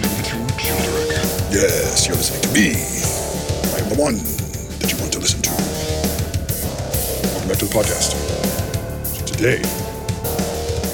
listening 0.00 0.24
to. 0.24 0.54
Yes, 1.52 2.06
you're 2.06 2.16
listening 2.16 2.40
to 2.42 2.52
me. 2.52 2.70
I 3.74 3.84
am 3.84 3.90
the 3.90 4.00
one 4.00 4.14
that 4.78 4.90
you 4.90 4.98
want 4.98 5.12
to 5.12 5.18
listen 5.18 5.42
to. 5.42 5.50
Welcome 7.28 7.48
back 7.48 7.58
to 7.58 7.66
the 7.66 7.74
podcast. 7.74 8.14
So 9.04 9.26
today, 9.26 9.60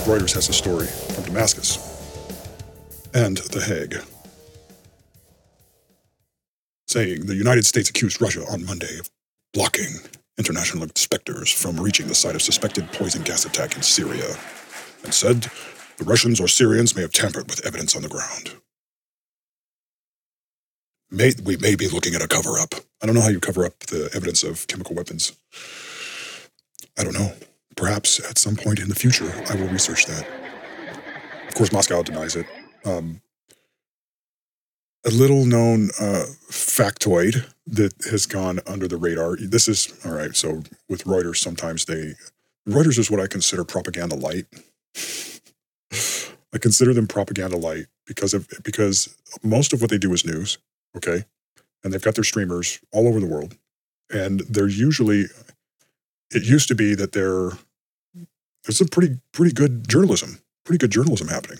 Reuters 0.04 0.34
has 0.34 0.48
a 0.48 0.52
story 0.52 0.86
from 0.86 1.24
Damascus 1.24 1.78
and 3.14 3.36
The 3.36 3.60
Hague 3.60 4.02
saying 6.88 7.26
the 7.26 7.34
United 7.34 7.66
States 7.66 7.90
accused 7.90 8.20
Russia 8.20 8.44
on 8.50 8.64
Monday 8.64 8.98
of 8.98 9.10
blocking 9.52 9.94
international 10.38 10.84
inspectors 10.84 11.52
from 11.52 11.78
reaching 11.78 12.08
the 12.08 12.14
site 12.14 12.34
of 12.34 12.42
suspected 12.42 12.90
poison 12.92 13.22
gas 13.22 13.44
attack 13.44 13.76
in 13.76 13.82
Syria 13.82 14.36
and 15.04 15.12
said 15.12 15.46
the 15.98 16.04
Russians 16.04 16.40
or 16.40 16.48
Syrians 16.48 16.96
may 16.96 17.02
have 17.02 17.12
tampered 17.12 17.48
with 17.48 17.64
evidence 17.66 17.94
on 17.94 18.02
the 18.02 18.08
ground. 18.08 18.54
May, 21.10 21.32
we 21.42 21.56
may 21.56 21.74
be 21.74 21.88
looking 21.88 22.14
at 22.14 22.22
a 22.22 22.28
cover 22.28 22.58
up. 22.58 22.74
I 23.02 23.06
don't 23.06 23.14
know 23.14 23.22
how 23.22 23.30
you 23.30 23.40
cover 23.40 23.64
up 23.64 23.78
the 23.80 24.10
evidence 24.14 24.42
of 24.42 24.66
chemical 24.66 24.94
weapons. 24.94 25.36
I 26.98 27.04
don't 27.04 27.14
know. 27.14 27.32
Perhaps 27.76 28.20
at 28.28 28.38
some 28.38 28.56
point 28.56 28.78
in 28.80 28.88
the 28.88 28.94
future, 28.94 29.32
I 29.48 29.54
will 29.54 29.68
research 29.68 30.06
that. 30.06 30.26
Of 31.48 31.54
course, 31.54 31.72
Moscow 31.72 32.02
denies 32.02 32.36
it. 32.36 32.46
Um, 32.84 33.22
a 35.06 35.10
little 35.10 35.46
known 35.46 35.90
uh, 36.00 36.26
factoid 36.50 37.50
that 37.66 37.94
has 38.10 38.26
gone 38.26 38.60
under 38.66 38.88
the 38.88 38.96
radar. 38.96 39.36
This 39.36 39.68
is 39.68 39.98
all 40.04 40.12
right. 40.12 40.34
So 40.34 40.62
with 40.88 41.04
Reuters, 41.04 41.36
sometimes 41.36 41.86
they 41.86 42.14
Reuters 42.68 42.98
is 42.98 43.10
what 43.10 43.20
I 43.20 43.26
consider 43.26 43.64
propaganda 43.64 44.16
light. 44.16 44.46
I 46.52 46.58
consider 46.58 46.92
them 46.92 47.06
propaganda 47.06 47.56
light 47.56 47.86
because 48.06 48.34
of 48.34 48.48
because 48.62 49.16
most 49.42 49.72
of 49.72 49.80
what 49.80 49.90
they 49.90 49.98
do 49.98 50.12
is 50.12 50.24
news, 50.26 50.58
okay? 50.96 51.24
And 51.82 51.92
they've 51.92 52.02
got 52.02 52.14
their 52.14 52.24
streamers 52.24 52.80
all 52.92 53.08
over 53.08 53.20
the 53.20 53.26
world. 53.26 53.56
And 54.10 54.40
they're 54.40 54.68
usually 54.68 55.26
it 56.30 56.44
used 56.44 56.68
to 56.68 56.74
be 56.74 56.94
that 56.94 57.12
they're 57.12 57.52
there's 58.64 58.78
some 58.78 58.88
pretty 58.88 59.18
pretty 59.32 59.52
good 59.52 59.88
journalism, 59.88 60.40
pretty 60.64 60.78
good 60.78 60.90
journalism 60.90 61.28
happening. 61.28 61.58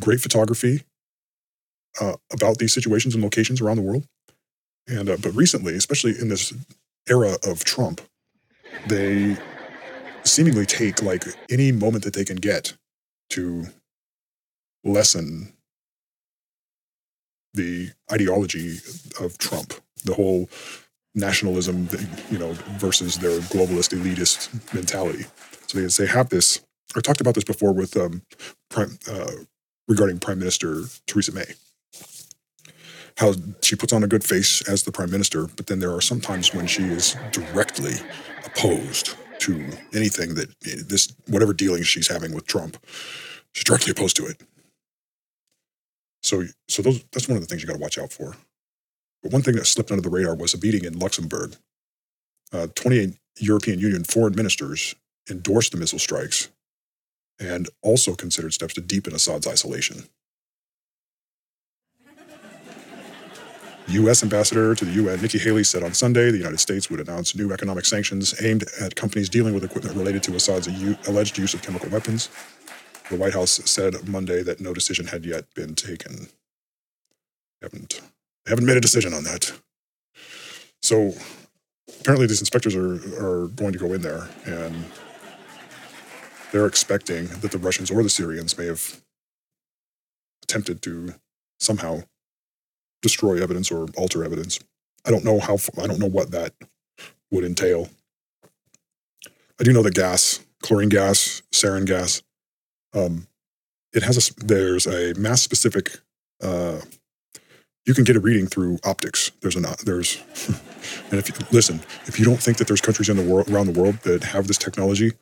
Great 0.00 0.20
photography 0.20 0.84
uh, 2.00 2.14
about 2.32 2.58
these 2.58 2.72
situations 2.72 3.14
and 3.14 3.22
locations 3.22 3.60
around 3.60 3.76
the 3.76 3.82
world. 3.82 4.06
And 4.86 5.08
uh, 5.08 5.16
but 5.20 5.34
recently, 5.34 5.74
especially 5.74 6.18
in 6.18 6.28
this 6.28 6.52
era 7.08 7.36
of 7.44 7.64
Trump, 7.64 8.00
they 8.86 9.36
seemingly 10.24 10.66
take 10.66 11.02
like 11.02 11.24
any 11.50 11.72
moment 11.72 12.04
that 12.04 12.14
they 12.14 12.24
can 12.24 12.36
get 12.36 12.74
to 13.30 13.66
lessen 14.84 15.52
the 17.54 17.90
ideology 18.12 18.78
of 19.20 19.38
Trump, 19.38 19.74
the 20.04 20.14
whole 20.14 20.48
nationalism, 21.14 21.88
you 22.30 22.38
know, 22.38 22.52
versus 22.78 23.18
their 23.18 23.38
globalist 23.40 23.92
elitist 23.96 24.74
mentality. 24.74 25.24
So 25.66 25.80
they, 25.80 25.86
they 25.86 26.10
have 26.10 26.28
this. 26.28 26.60
I 26.96 27.00
talked 27.00 27.20
about 27.20 27.34
this 27.34 27.44
before 27.44 27.72
with 27.72 27.96
um, 27.96 28.22
prime, 28.68 28.98
uh, 29.10 29.30
regarding 29.88 30.18
Prime 30.18 30.38
Minister 30.38 30.82
Theresa 31.06 31.32
May. 31.32 31.44
How 33.18 33.34
she 33.60 33.76
puts 33.76 33.92
on 33.92 34.02
a 34.02 34.06
good 34.06 34.24
face 34.24 34.66
as 34.68 34.84
the 34.84 34.92
prime 34.92 35.10
minister, 35.10 35.46
but 35.56 35.66
then 35.66 35.80
there 35.80 35.92
are 35.94 36.00
some 36.00 36.20
times 36.20 36.54
when 36.54 36.66
she 36.66 36.84
is 36.84 37.16
directly 37.32 37.94
opposed 38.46 39.16
to 39.40 39.66
anything 39.94 40.34
that 40.34 40.48
this 40.60 41.14
whatever 41.26 41.52
dealings 41.52 41.86
she's 41.86 42.08
having 42.08 42.32
with 42.32 42.46
Trump, 42.46 42.78
she's 43.52 43.64
directly 43.64 43.90
opposed 43.90 44.16
to 44.16 44.26
it. 44.26 44.40
So, 46.22 46.44
so 46.68 46.82
those 46.82 47.04
that's 47.12 47.28
one 47.28 47.36
of 47.36 47.42
the 47.42 47.46
things 47.46 47.62
you 47.62 47.68
got 47.68 47.74
to 47.74 47.80
watch 47.80 47.98
out 47.98 48.12
for. 48.12 48.36
But 49.22 49.32
one 49.32 49.42
thing 49.42 49.56
that 49.56 49.66
slipped 49.66 49.90
under 49.90 50.02
the 50.02 50.10
radar 50.10 50.34
was 50.34 50.54
a 50.54 50.58
meeting 50.58 50.84
in 50.84 50.98
Luxembourg. 50.98 51.56
Uh, 52.52 52.66
28 52.74 53.16
European 53.38 53.78
Union 53.78 54.04
foreign 54.04 54.34
ministers 54.34 54.94
endorsed 55.30 55.72
the 55.72 55.78
missile 55.78 55.98
strikes 55.98 56.48
and 57.38 57.68
also 57.82 58.14
considered 58.14 58.52
steps 58.52 58.74
to 58.74 58.80
deepen 58.80 59.14
Assad's 59.14 59.46
isolation. 59.46 60.04
U.S. 63.88 64.22
Ambassador 64.22 64.74
to 64.76 64.84
the 64.84 64.92
UN 64.92 65.20
Nikki 65.20 65.38
Haley 65.38 65.64
said 65.64 65.82
on 65.82 65.94
Sunday 65.94 66.30
the 66.30 66.36
United 66.36 66.60
States 66.60 66.88
would 66.90 67.00
announce 67.00 67.34
new 67.34 67.52
economic 67.52 67.84
sanctions 67.84 68.40
aimed 68.40 68.64
at 68.80 68.94
companies 68.94 69.28
dealing 69.28 69.52
with 69.52 69.64
equipment 69.64 69.96
related 69.96 70.22
to 70.24 70.36
Assad's 70.36 70.68
alleged 71.08 71.36
use 71.36 71.54
of 71.54 71.62
chemical 71.62 71.88
weapons. 71.88 72.28
The 73.10 73.16
White 73.16 73.34
House 73.34 73.60
said 73.64 74.08
Monday 74.08 74.44
that 74.44 74.60
no 74.60 74.72
decision 74.72 75.08
had 75.08 75.24
yet 75.26 75.52
been 75.54 75.74
taken. 75.74 76.28
They 77.60 77.66
haven't, 77.66 78.00
they 78.44 78.50
haven't 78.50 78.66
made 78.66 78.76
a 78.76 78.80
decision 78.80 79.12
on 79.12 79.24
that. 79.24 79.52
So 80.80 81.14
apparently, 82.00 82.28
these 82.28 82.38
inspectors 82.38 82.76
are, 82.76 82.94
are 83.20 83.48
going 83.48 83.72
to 83.72 83.80
go 83.80 83.92
in 83.92 84.02
there 84.02 84.28
and 84.46 84.84
they're 86.52 86.66
expecting 86.66 87.26
that 87.26 87.50
the 87.50 87.58
Russians 87.58 87.90
or 87.90 88.02
the 88.04 88.08
Syrians 88.08 88.56
may 88.56 88.66
have 88.66 89.00
attempted 90.44 90.80
to 90.82 91.14
somehow 91.58 92.02
destroy 93.02 93.42
evidence 93.42 93.72
or 93.72 93.88
alter 93.96 94.24
evidence. 94.24 94.60
I 95.04 95.10
don't 95.10 95.24
know 95.24 95.40
how, 95.40 95.56
I 95.82 95.88
don't 95.88 95.98
know 95.98 96.08
what 96.08 96.30
that 96.30 96.54
would 97.32 97.44
entail. 97.44 97.88
I 99.58 99.64
do 99.64 99.72
know 99.72 99.82
that 99.82 99.94
gas, 99.94 100.40
chlorine 100.62 100.88
gas, 100.88 101.42
sarin 101.52 101.86
gas, 101.86 102.22
um, 102.94 103.26
it 103.92 104.02
has 104.02 104.30
a, 104.30 104.44
there's 104.44 104.86
a 104.86 105.14
mass 105.18 105.42
specific, 105.42 106.00
uh, 106.42 106.80
you 107.86 107.94
can 107.94 108.04
get 108.04 108.16
a 108.16 108.20
reading 108.20 108.46
through 108.46 108.78
optics. 108.84 109.32
There's 109.40 109.56
an, 109.56 109.66
there's, 109.84 110.18
and 111.10 111.18
if 111.18 111.28
you 111.28 111.34
listen, 111.50 111.80
if 112.06 112.18
you 112.18 112.24
don't 112.24 112.40
think 112.40 112.58
that 112.58 112.66
there's 112.66 112.80
countries 112.80 113.08
in 113.08 113.16
the 113.16 113.22
world, 113.22 113.50
around 113.50 113.66
the 113.66 113.80
world 113.80 113.96
that 114.02 114.24
have 114.24 114.46
this 114.46 114.58
technology, 114.58 115.12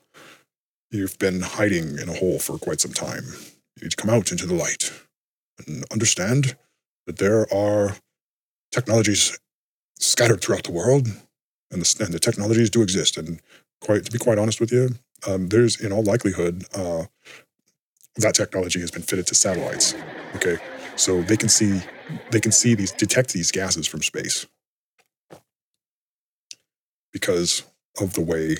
you've 0.91 1.19
been 1.19 1.41
hiding 1.41 1.99
in 1.99 2.09
a 2.09 2.15
hole 2.15 2.39
for 2.39 2.59
quite 2.59 2.81
some 2.81 2.93
time. 2.93 3.25
You 3.77 3.85
need 3.85 3.91
to 3.93 3.97
come 3.97 4.11
out 4.11 4.31
into 4.33 4.47
the 4.47 4.55
light 4.55 4.93
and 5.67 5.85
understand 5.93 6.57
that 7.07 7.19
there 7.19 7.53
are 7.53 7.97
technologies 8.73 9.39
scattered 9.99 10.41
throughout 10.41 10.65
the 10.65 10.73
world, 10.73 11.09
and 11.71 11.83
the, 11.83 12.05
and 12.05 12.15
the 12.15 12.19
technologies 12.19 12.71
do 12.71 12.83
exist. 12.83 13.17
And 13.17 13.41
quite 13.81 14.05
to 14.05 14.13
be 14.13 14.19
quite 14.19 14.39
honest 14.39 14.61
with 14.61 14.73
you, 14.73 14.91
um, 15.27 15.49
there's 15.49 15.81
in 15.81 15.93
all 15.93 16.03
likelihood 16.03 16.65
uh, 16.75 17.05
that 18.17 18.35
technology 18.35 18.81
has 18.81 18.91
been 18.91 19.03
fitted 19.03 19.27
to 19.29 19.35
satellites. 19.35 19.95
Okay, 20.37 20.59
so 20.97 21.23
they 21.23 21.37
can 21.37 21.49
see 21.49 21.81
they 22.31 22.41
can 22.41 22.53
see 22.53 22.75
these 22.75 22.93
detect 22.93 23.33
these 23.33 23.51
gases 23.51 23.87
from 23.87 24.03
space 24.03 24.47
because 27.13 27.65
of 28.01 28.15
the 28.15 28.21
way 28.21 28.57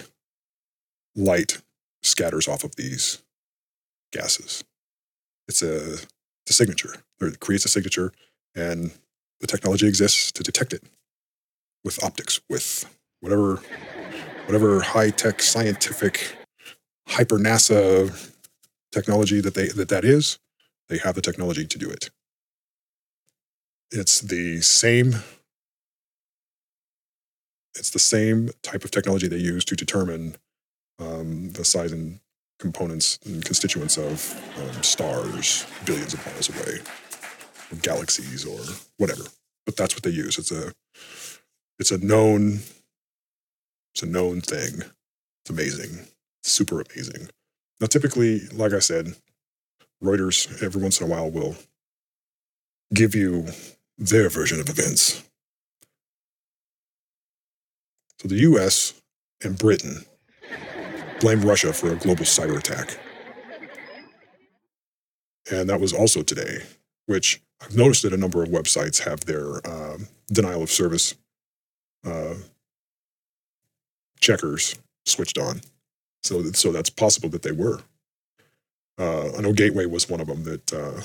light 1.17 1.61
scatters 2.03 2.49
off 2.49 2.65
of 2.65 2.77
these 2.77 3.23
gases. 4.13 4.65
It's 5.49 5.63
a, 5.63 5.99
a 6.49 6.53
signature, 6.53 6.97
or 7.21 7.29
it 7.29 7.41
creates 7.41 7.65
a 7.65 7.69
signature, 7.69 8.13
and 8.55 8.93
the 9.41 9.47
technology 9.47 9.87
exists 9.87 10.33
to 10.33 10.43
detect 10.43 10.73
it 10.73 10.83
with 11.85 12.03
optics, 12.03 12.41
with 12.49 12.85
whatever 13.21 13.61
whatever 14.47 14.81
high 14.81 15.11
tech 15.11 15.43
scientific 15.43 16.37
hyper 17.09 17.39
NASA 17.39 18.33
technology 18.93 19.41
that 19.41 19.55
they 19.55 19.69
that 19.69 19.89
that 19.89 20.05
is, 20.05 20.39
they 20.89 20.99
have 20.99 21.15
the 21.15 21.23
technology 21.23 21.67
to 21.67 21.79
do 21.79 21.91
it. 21.91 22.11
It's 23.91 24.21
the 24.21 24.61
same 24.61 25.17
it's 27.75 27.91
the 27.91 27.99
same 27.99 28.51
type 28.63 28.85
of 28.85 28.91
technology 28.91 29.29
they 29.29 29.37
use 29.37 29.65
to 29.67 29.77
determine 29.77 30.37
um, 30.99 31.51
the 31.53 31.65
size 31.65 31.93
and 31.93 32.19
components 32.59 33.19
and 33.25 33.45
constituents 33.45 33.97
of 33.97 34.35
um, 34.59 34.83
stars 34.83 35.65
billions 35.85 36.13
of 36.13 36.27
miles 36.27 36.49
away, 36.49 36.79
or 37.71 37.77
galaxies, 37.83 38.45
or 38.45 38.59
whatever. 38.97 39.23
But 39.65 39.77
that's 39.77 39.95
what 39.95 40.03
they 40.03 40.11
use. 40.11 40.39
It's 40.39 40.51
a 40.51 40.73
it's 41.79 41.93
a 41.93 41.99
known 41.99 42.61
it's 43.95 44.03
a 44.03 44.07
known 44.07 44.41
thing. 44.41 44.83
It's 45.43 45.51
amazing. 45.51 46.07
It's 46.43 46.53
super 46.53 46.81
amazing. 46.81 47.29
Now, 47.81 47.87
typically, 47.87 48.41
like 48.49 48.73
I 48.73 48.81
said, 48.81 49.15
Reuters 50.03 50.63
every 50.63 50.83
once 50.83 51.01
in 51.01 51.07
a 51.07 51.11
while 51.11 51.31
will 51.31 51.57
give 52.95 53.15
you 53.15 53.47
their 53.97 54.29
version 54.29 54.61
of 54.61 54.69
events. 54.69 55.23
So 58.19 58.29
the 58.29 58.37
US 58.37 59.01
and 59.43 59.59
Britain 59.59 60.05
blamed 61.21 61.45
Russia 61.45 61.73
for 61.73 61.93
a 61.93 61.97
global 61.97 62.25
cyber 62.25 62.59
attack. 62.59 62.99
And 65.51 65.69
that 65.69 65.81
was 65.81 65.93
also 65.93 66.23
today, 66.23 66.63
which 67.07 67.41
I've 67.61 67.77
noticed 67.77 68.03
that 68.03 68.13
a 68.13 68.17
number 68.17 68.43
of 68.43 68.51
websites 68.51 69.05
have 69.05 69.21
their 69.21 69.67
um, 69.67 70.09
denial 70.33 70.63
of 70.63 70.71
service 70.71 71.15
uh, 72.05 72.35
checkers 74.21 74.77
switched 75.07 75.39
on. 75.39 75.61
So, 76.23 76.43
so 76.53 76.73
that's 76.73 76.91
possible 76.91 77.29
that 77.31 77.43
they 77.43 77.53
were. 77.53 77.81
Uh, 78.99 79.31
I 79.37 79.41
know 79.41 79.53
Gateway 79.53 79.87
was 79.87 80.09
one 80.09 80.21
of 80.21 80.27
them 80.27 80.45
that 80.45 80.73
uh, 80.73 81.03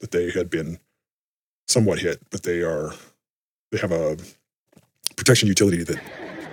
that 0.00 0.10
they 0.10 0.30
had 0.30 0.50
been 0.50 0.78
somewhat 1.68 2.00
hit, 2.00 2.20
but 2.30 2.42
they 2.42 2.62
are 2.62 2.92
they 3.70 3.78
have 3.78 3.92
a 3.92 4.16
protection 5.16 5.48
utility 5.48 5.84
that 5.84 6.00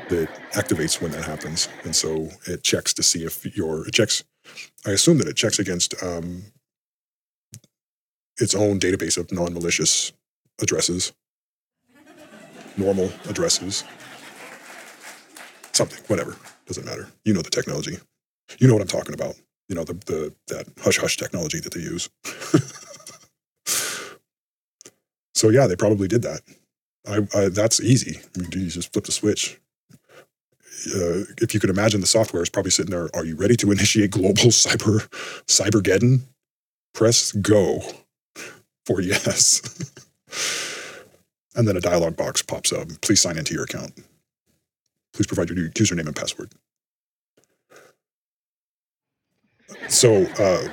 that 0.10 0.30
activates 0.54 1.02
when 1.02 1.12
that 1.12 1.26
happens, 1.26 1.68
and 1.84 1.96
so 1.96 2.30
it 2.48 2.64
checks 2.64 2.94
to 2.94 3.04
see 3.04 3.26
if 3.26 3.46
your 3.58 3.88
it 3.88 3.94
checks. 3.94 4.24
I 4.86 4.92
assume 4.92 5.18
that 5.20 5.28
it 5.28 5.36
checks 5.36 5.60
against 5.60 6.02
um, 6.04 6.44
its 8.38 8.56
own 8.56 8.80
database 8.80 9.18
of 9.18 9.32
non-malicious 9.32 10.12
addresses, 10.62 11.14
normal 12.78 13.12
addresses, 13.28 13.84
something, 15.74 16.04
whatever, 16.08 16.36
doesn't 16.70 16.86
matter. 16.86 17.08
You 17.26 17.34
know 17.34 17.42
the 17.42 17.50
technology. 17.50 17.98
You 18.60 18.68
know 18.68 18.76
what 18.76 18.82
I'm 18.82 18.88
talking 18.88 19.16
about. 19.16 19.36
You 19.68 19.76
know 19.76 19.84
the 19.84 19.94
the 20.06 20.34
that 20.48 20.68
hush 20.82 21.00
hush 21.00 21.18
technology 21.18 21.60
that 21.60 21.74
they 21.74 21.82
use. 21.82 22.10
so 25.34 25.50
yeah, 25.50 25.68
they 25.68 25.76
probably 25.76 26.08
did 26.08 26.22
that. 26.22 26.42
I, 27.08 27.28
I 27.38 27.50
that's 27.50 27.82
easy. 27.82 28.22
You 28.38 28.70
just 28.70 28.94
flip 28.94 29.06
the 29.06 29.12
switch. 29.12 29.60
Uh, 30.96 31.26
if 31.42 31.54
you 31.54 31.60
could 31.60 31.72
imagine 31.72 32.02
the 32.02 32.08
software 32.08 32.44
is 32.44 32.50
probably 32.50 32.72
sitting 32.72 32.92
there. 32.92 33.10
Are 33.16 33.26
you 33.26 33.36
ready 33.36 33.56
to 33.58 33.72
initiate 33.72 34.12
global 34.12 34.34
cyber 34.52 35.08
cybergeddon? 35.48 36.22
Press 36.94 37.32
go 37.32 37.82
for 38.86 39.02
yes. 39.02 39.62
and 41.56 41.68
then 41.68 41.76
a 41.76 41.82
dialog 41.82 42.16
box 42.16 42.44
pops 42.44 42.72
up. 42.72 42.88
Please 43.02 43.22
sign 43.22 43.38
into 43.38 43.56
your 43.56 43.64
account. 43.64 43.94
Please 45.20 45.28
provide 45.28 45.50
your 45.50 45.68
username 45.72 46.08
and 46.08 46.16
password. 46.16 46.50
So 49.90 50.24
uh, 50.24 50.66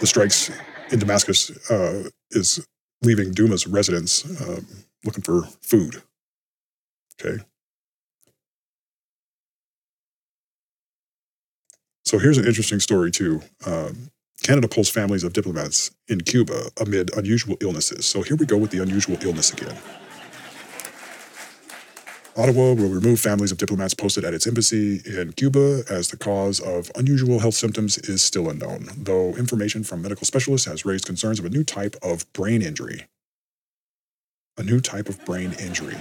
the 0.00 0.06
strikes 0.06 0.50
in 0.90 0.98
Damascus 0.98 1.50
uh, 1.70 2.08
is 2.30 2.66
leaving 3.02 3.32
Duma's 3.32 3.66
residents 3.66 4.24
um, 4.40 4.66
looking 5.04 5.22
for 5.22 5.42
food. 5.60 6.02
Okay. 7.20 7.44
So 12.06 12.18
here's 12.18 12.38
an 12.38 12.46
interesting 12.46 12.80
story 12.80 13.10
too. 13.10 13.42
Um, 13.66 14.08
Canada 14.42 14.68
pulls 14.68 14.88
families 14.88 15.22
of 15.22 15.34
diplomats 15.34 15.90
in 16.08 16.22
Cuba 16.22 16.70
amid 16.80 17.14
unusual 17.14 17.58
illnesses. 17.60 18.06
So 18.06 18.22
here 18.22 18.38
we 18.38 18.46
go 18.46 18.56
with 18.56 18.70
the 18.70 18.82
unusual 18.82 19.18
illness 19.22 19.52
again. 19.52 19.76
Ottawa 22.34 22.72
will 22.72 22.88
remove 22.88 23.20
families 23.20 23.52
of 23.52 23.58
diplomats 23.58 23.92
posted 23.92 24.24
at 24.24 24.32
its 24.32 24.46
embassy 24.46 25.02
in 25.04 25.32
Cuba 25.34 25.82
as 25.90 26.08
the 26.08 26.16
cause 26.16 26.60
of 26.60 26.90
unusual 26.96 27.40
health 27.40 27.54
symptoms 27.54 27.98
is 27.98 28.22
still 28.22 28.48
unknown, 28.48 28.88
though 28.96 29.34
information 29.36 29.84
from 29.84 30.00
medical 30.00 30.24
specialists 30.24 30.66
has 30.66 30.86
raised 30.86 31.04
concerns 31.04 31.38
of 31.38 31.44
a 31.44 31.50
new 31.50 31.62
type 31.62 31.94
of 32.02 32.30
brain 32.32 32.62
injury. 32.62 33.06
A 34.56 34.62
new 34.62 34.80
type 34.80 35.10
of 35.10 35.22
brain 35.26 35.54
injury. 35.60 35.96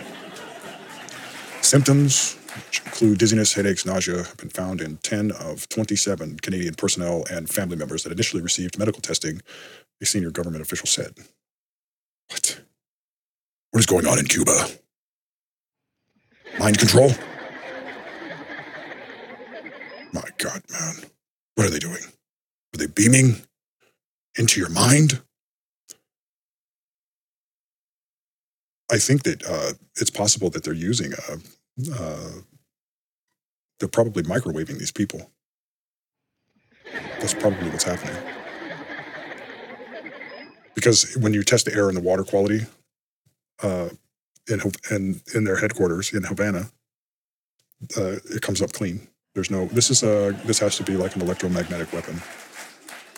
Symptoms, 1.62 2.38
which 2.56 2.81
include 2.86 3.18
dizziness, 3.18 3.54
headaches, 3.54 3.86
nausea, 3.86 4.24
have 4.24 4.38
been 4.38 4.50
found 4.50 4.80
in 4.80 4.98
10 4.98 5.31
of 5.31 5.68
27 5.68 6.38
Canadian 6.39 6.75
personnel 6.75 7.25
and 7.30 7.50
family 7.50 7.75
members 7.75 8.04
that 8.04 8.12
initially 8.13 8.42
received 8.42 8.80
medical 8.80 9.01
testing, 9.01 9.42
a 10.01 10.06
senior 10.06 10.31
government 10.31 10.62
official 10.62 10.88
said. 10.88 11.13
What? 12.30 12.62
What 13.72 13.80
is 13.80 13.86
going 13.86 14.07
on 14.07 14.18
in 14.18 14.25
Cuba? 14.25 14.68
Mind 16.62 16.78
control? 16.78 17.10
My 20.13 20.22
God, 20.38 20.62
man. 20.69 20.94
What 21.56 21.66
are 21.66 21.72
they 21.72 21.80
doing? 21.80 22.04
Are 22.04 22.78
they 22.78 22.86
beaming 22.86 23.42
into 24.38 24.60
your 24.60 24.69
mind? 24.69 25.24
I 28.92 29.00
think 29.00 29.24
that 29.24 29.44
uh, 29.44 29.74
it's 29.96 30.12
possible 30.12 30.52
that 30.52 30.63
they're 30.63 30.75
using, 30.75 31.13
uh, 31.13 31.38
uh, 31.98 32.30
they're 33.80 33.90
probably 33.90 34.22
microwaving 34.22 34.78
these 34.78 34.92
people. 34.92 35.31
That's 36.94 37.34
probably 37.34 37.72
what's 37.72 37.86
happening. 37.86 38.16
Because 40.75 41.18
when 41.18 41.34
you 41.34 41.42
test 41.42 41.66
the 41.66 41.74
air 41.74 41.88
and 41.88 41.98
the 41.98 42.02
water 42.02 42.24
quality, 42.24 42.68
uh, 43.63 43.90
in 44.48 44.62
in 44.90 45.22
in 45.34 45.44
their 45.44 45.58
headquarters 45.58 46.14
in 46.14 46.24
Havana, 46.24 46.70
uh, 47.98 48.18
it 48.30 48.42
comes 48.42 48.62
up 48.62 48.74
clean. 48.74 49.08
There's 49.34 49.52
no. 49.52 49.66
This 49.66 49.90
is 49.90 50.04
a. 50.04 50.38
This 50.46 50.60
has 50.60 50.78
to 50.78 50.84
be 50.84 50.98
like 50.98 51.16
an 51.16 51.22
electromagnetic 51.22 51.94
weapon. 51.94 52.22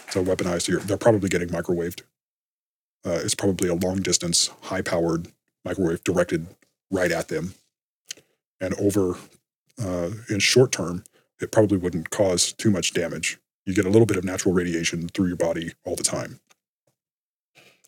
So 0.09 0.23
weaponized. 0.23 0.67
Here, 0.67 0.79
they're 0.79 0.97
probably 0.97 1.29
getting 1.29 1.49
microwaved. 1.49 2.01
Uh, 3.05 3.19
it's 3.23 3.35
probably 3.35 3.67
a 3.67 3.73
long 3.73 4.01
distance, 4.01 4.49
high 4.63 4.81
powered 4.81 5.27
microwave 5.65 6.03
directed 6.03 6.47
right 6.91 7.11
at 7.11 7.27
them, 7.27 7.55
and 8.61 8.73
over 8.79 9.17
uh, 9.81 10.11
in 10.29 10.39
short 10.39 10.71
term, 10.71 11.03
it 11.41 11.51
probably 11.51 11.77
wouldn't 11.77 12.11
cause 12.11 12.53
too 12.53 12.71
much 12.71 12.93
damage. 12.93 13.39
You 13.65 13.73
get 13.73 13.85
a 13.85 13.89
little 13.89 14.05
bit 14.05 14.17
of 14.17 14.23
natural 14.23 14.53
radiation 14.53 15.09
through 15.09 15.27
your 15.27 15.37
body 15.37 15.73
all 15.85 15.95
the 15.95 16.03
time. 16.03 16.39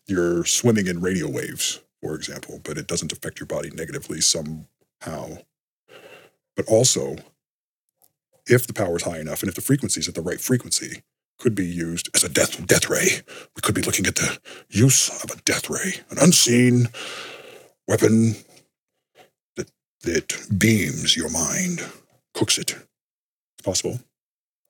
You're 0.06 0.44
swimming 0.44 0.86
in 0.86 1.00
radio 1.00 1.28
waves 1.28 1.80
for 2.02 2.14
example, 2.14 2.60
but 2.62 2.78
it 2.78 2.86
doesn't 2.86 3.12
affect 3.12 3.40
your 3.40 3.46
body 3.46 3.70
negatively 3.70 4.20
somehow. 4.20 5.38
But 6.56 6.66
also, 6.68 7.16
if 8.48 8.66
the 8.66 8.72
power 8.72 8.96
is 8.96 9.02
high 9.02 9.18
enough 9.18 9.42
and 9.42 9.48
if 9.48 9.54
the 9.54 9.60
frequency 9.60 10.00
is 10.00 10.08
at 10.08 10.14
the 10.14 10.22
right 10.22 10.40
frequency, 10.40 11.02
could 11.38 11.54
be 11.54 11.66
used 11.66 12.08
as 12.14 12.24
a 12.24 12.28
death 12.28 12.64
death 12.66 12.88
ray. 12.88 13.20
We 13.54 13.62
could 13.62 13.74
be 13.74 13.82
looking 13.82 14.06
at 14.06 14.16
the 14.16 14.38
use 14.70 15.08
of 15.22 15.30
a 15.30 15.40
death 15.42 15.68
ray, 15.68 16.00
an 16.10 16.18
unseen 16.18 16.88
weapon 17.86 18.36
that 19.56 19.70
that 20.02 20.58
beams 20.58 21.16
your 21.16 21.30
mind, 21.30 21.84
cooks 22.34 22.58
it. 22.58 22.72
It's 22.72 23.64
possible. 23.64 24.00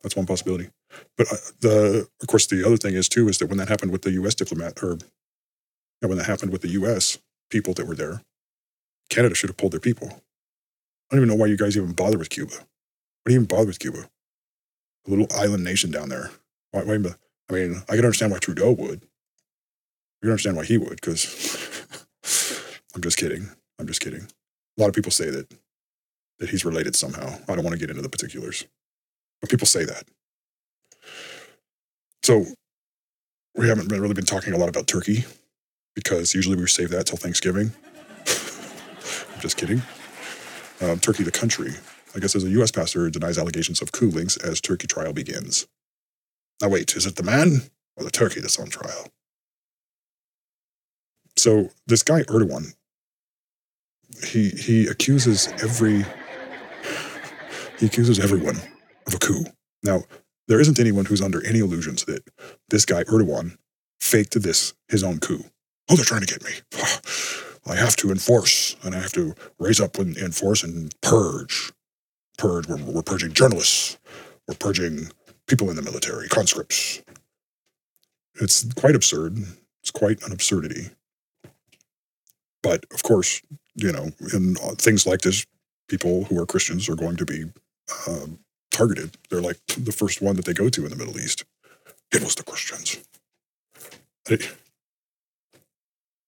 That's 0.03 0.17
one 0.17 0.27
possibility. 0.27 0.71
But 1.17 1.33
uh, 1.33 1.37
the 1.61 2.09
of 2.21 2.27
course 2.29 2.47
the 2.47 2.65
other 2.67 2.77
thing 2.77 2.95
is 2.95 3.09
too 3.09 3.29
is 3.29 3.39
that 3.39 3.47
when 3.47 3.59
that 3.59 3.69
happened 3.69 3.93
with 3.93 4.03
the 4.03 4.13
U.S. 4.13 4.35
diplomat 4.35 4.83
or 4.83 4.99
and 6.03 6.09
when 6.09 6.19
that 6.19 6.27
happened 6.27 6.53
with 6.53 6.63
the 6.63 6.69
US 6.69 7.19
people 7.51 7.75
that 7.75 7.87
were 7.87 7.95
there, 7.95 8.23
Canada 9.09 9.35
should 9.35 9.51
have 9.51 9.57
pulled 9.57 9.73
their 9.73 9.81
people. 9.81 10.09
I 10.09 11.15
don't 11.15 11.21
even 11.21 11.29
know 11.29 11.41
why 11.41 11.47
you 11.47 11.57
guys 11.57 11.77
even 11.77 11.93
bother 11.93 12.19
with 12.19 12.31
Cuba. 12.31 12.55
What 12.55 12.65
do 13.27 13.33
you 13.33 13.39
even 13.39 13.47
bother 13.47 13.67
with 13.67 13.79
Cuba? 13.79 14.09
A 15.07 15.11
little 15.11 15.27
island 15.35 15.65
nation 15.65 15.91
down 15.91 16.09
there. 16.09 16.31
Why, 16.73 16.83
why, 16.83 16.95
I 16.95 17.53
mean, 17.53 17.83
I 17.89 17.95
can 17.95 18.05
understand 18.05 18.33
why 18.33 18.39
Trudeau 18.39 18.73
would. 18.73 19.03
I 19.03 20.23
can 20.23 20.31
understand 20.31 20.57
why 20.57 20.65
he 20.65 20.79
would, 20.79 21.01
because 21.01 21.71
I'm 22.95 23.03
just 23.03 23.17
kidding. 23.17 23.49
I'm 23.79 23.87
just 23.87 24.01
kidding. 24.01 24.27
A 24.77 24.81
lot 24.81 24.89
of 24.89 24.95
people 24.95 25.13
say 25.13 25.31
that 25.31 25.53
that 26.39 26.51
he's 26.51 26.67
related 26.67 26.95
somehow. 26.95 27.35
I 27.49 27.55
don't 27.55 27.65
want 27.65 27.73
to 27.73 27.79
get 27.79 27.89
into 27.89 28.03
the 28.03 28.11
particulars, 28.11 28.67
but 29.41 29.49
people 29.49 29.67
say 29.67 29.85
that. 29.87 30.05
So 32.23 32.45
we 33.55 33.69
haven't 33.69 33.89
really 33.89 34.13
been 34.13 34.27
talking 34.27 34.53
a 34.53 34.59
lot 34.59 34.69
about 34.69 34.87
Turkey 34.87 35.25
because 35.97 36.35
usually 36.35 36.57
we 36.57 36.69
save 36.69 36.91
that 36.91 37.07
till 37.07 37.19
Thanksgiving. 37.19 37.73
I'm 39.35 39.41
just 39.41 39.57
kidding. 39.57 39.83
Um, 40.81 41.01
Turkey, 41.01 41.25
the 41.25 41.33
country, 41.33 41.73
I 42.15 42.21
guess, 42.21 42.37
as 42.37 42.45
a 42.45 42.51
U.S. 42.51 42.71
pastor 42.71 43.11
denies 43.11 43.39
allegations 43.39 43.83
of 43.83 43.91
coup 43.91 44.11
links 44.11 44.37
as 44.37 44.61
Turkey 44.61 44.87
trial 44.87 45.13
begins. 45.13 45.67
Now, 46.63 46.69
wait, 46.69 46.95
is 46.95 47.07
it 47.07 47.17
the 47.17 47.23
man 47.23 47.63
or 47.97 48.05
the 48.05 48.11
turkey 48.11 48.41
that's 48.41 48.59
on 48.59 48.69
trial? 48.69 49.09
So 51.37 51.71
this 51.87 52.03
guy 52.03 52.23
Erdogan, 52.23 52.75
he 54.25 54.51
he 54.51 54.87
accuses 54.87 55.49
every 55.63 56.05
he 57.79 57.87
accuses 57.87 58.19
everyone 58.19 58.57
of 59.07 59.15
a 59.15 59.19
coup. 59.19 59.45
Now, 59.83 60.05
there 60.49 60.61
isn't 60.61 60.81
anyone 60.81 61.05
who's 61.05 61.21
under 61.21 61.45
any 61.47 61.59
illusions 61.59 62.05
that 62.05 62.23
this 62.71 62.87
guy 62.87 63.05
Erdogan 63.05 63.59
faked 64.01 64.41
this 64.41 64.73
his 64.89 65.05
own 65.05 65.19
coup. 65.19 65.45
Oh, 65.89 65.97
they're 65.97 66.05
trying 66.05 66.23
to 66.23 66.27
get 66.27 66.45
me. 66.45 66.51
I 67.69 67.75
have 67.77 67.97
to 67.97 68.11
enforce, 68.11 68.77
and 68.83 68.95
I 68.95 68.99
have 68.99 69.13
to 69.13 69.35
raise 69.59 69.81
up 69.81 69.99
and 69.99 70.17
enforce 70.17 70.63
and 70.63 70.95
purge. 71.01 71.73
Purge. 72.39 72.69
We're, 72.69 72.77
we're 72.77 73.03
purging 73.03 73.33
journalists. 73.33 73.99
We're 74.47 74.55
purging 74.55 75.09
people 75.47 75.71
in 75.71 75.77
the 75.77 75.83
military, 75.83 76.29
conscripts. 76.29 77.03
It's 78.41 78.73
quite 78.75 78.95
absurd. 78.95 79.39
It's 79.83 79.91
quite 79.91 80.23
an 80.25 80.33
absurdity. 80.33 80.91
But 82.63 82.85
of 82.93 83.03
course, 83.03 83.43
you 83.75 83.93
know, 83.93 84.11
in 84.33 84.55
things 84.77 85.07
like 85.07 85.21
this, 85.23 85.47
people 85.89 86.25
who 86.25 86.41
are 86.41 86.47
Christians 86.47 86.89
are 86.89 86.97
going 86.97 87.17
to 87.17 87.25
be 87.25 87.45
um, 88.09 88.39
targeted. 88.71 89.17
They're 89.31 89.41
like 89.41 89.59
the 89.79 89.93
first 89.93 90.21
one 90.21 90.37
that 90.37 90.45
they 90.45 90.53
go 90.53 90.69
to 90.69 90.85
in 90.85 90.91
the 90.91 90.97
Middle 90.97 91.19
East. 91.19 91.45
It 92.13 92.23
was 92.23 92.35
the 92.35 92.43
Christians. 92.43 92.99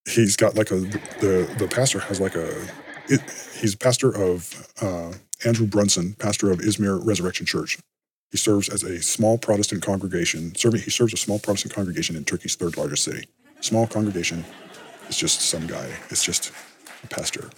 He's 0.07 0.35
got 0.35 0.55
like 0.55 0.71
a 0.71 0.77
the 0.77 1.53
the 1.57 1.67
pastor 1.67 1.99
has 1.99 2.19
like 2.19 2.35
a 2.35 2.67
it, 3.07 3.21
he's 3.59 3.75
pastor 3.75 4.15
of 4.15 4.67
uh, 4.81 5.13
Andrew 5.45 5.67
Brunson, 5.67 6.13
pastor 6.19 6.51
of 6.51 6.59
Izmir 6.59 7.03
Resurrection 7.05 7.45
Church. 7.45 7.77
He 8.31 8.37
serves 8.37 8.69
as 8.69 8.83
a 8.83 9.01
small 9.01 9.37
Protestant 9.37 9.81
congregation. 9.81 10.53
Serving, 10.55 10.81
he 10.81 10.91
serves 10.91 11.13
a 11.13 11.17
small 11.17 11.39
Protestant 11.39 11.73
congregation 11.73 12.15
in 12.15 12.23
Turkey's 12.23 12.55
third 12.55 12.77
largest 12.77 13.03
city. 13.03 13.27
Small 13.59 13.87
congregation. 13.87 14.45
It's 15.07 15.17
just 15.17 15.41
some 15.41 15.65
guy. 15.65 15.89
It's 16.09 16.23
just 16.23 16.51
a 17.03 17.07
pastor 17.07 17.49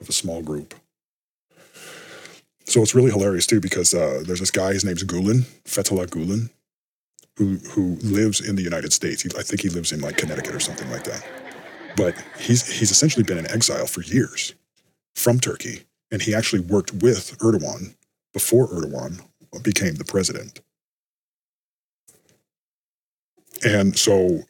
of 0.00 0.08
a 0.08 0.12
small 0.12 0.42
group. 0.42 0.74
So 2.64 2.82
it's 2.82 2.94
really 2.94 3.10
hilarious 3.10 3.46
too 3.46 3.60
because 3.60 3.92
uh, 3.92 4.22
there's 4.24 4.38
this 4.38 4.52
guy. 4.52 4.72
His 4.72 4.84
name's 4.84 5.02
Gulen, 5.02 5.42
Fethullah 5.64 6.06
Gulen, 6.06 6.50
who 7.36 7.56
who 7.72 7.96
lives 7.96 8.40
in 8.40 8.54
the 8.54 8.62
United 8.62 8.92
States. 8.92 9.22
He, 9.22 9.30
I 9.36 9.42
think 9.42 9.60
he 9.62 9.68
lives 9.68 9.90
in 9.90 10.00
like 10.00 10.16
Connecticut 10.16 10.54
or 10.54 10.60
something 10.60 10.88
like 10.90 11.02
that. 11.04 11.26
But 11.96 12.14
he's 12.38 12.70
he's 12.70 12.90
essentially 12.90 13.24
been 13.24 13.38
in 13.38 13.50
exile 13.50 13.86
for 13.86 14.02
years 14.02 14.54
from 15.14 15.38
Turkey, 15.38 15.82
and 16.10 16.22
he 16.22 16.34
actually 16.34 16.60
worked 16.60 16.92
with 16.94 17.36
Erdogan 17.38 17.94
before 18.32 18.68
Erdogan 18.68 19.20
became 19.62 19.94
the 19.94 20.04
president. 20.04 20.60
And 23.64 23.98
so 23.98 24.44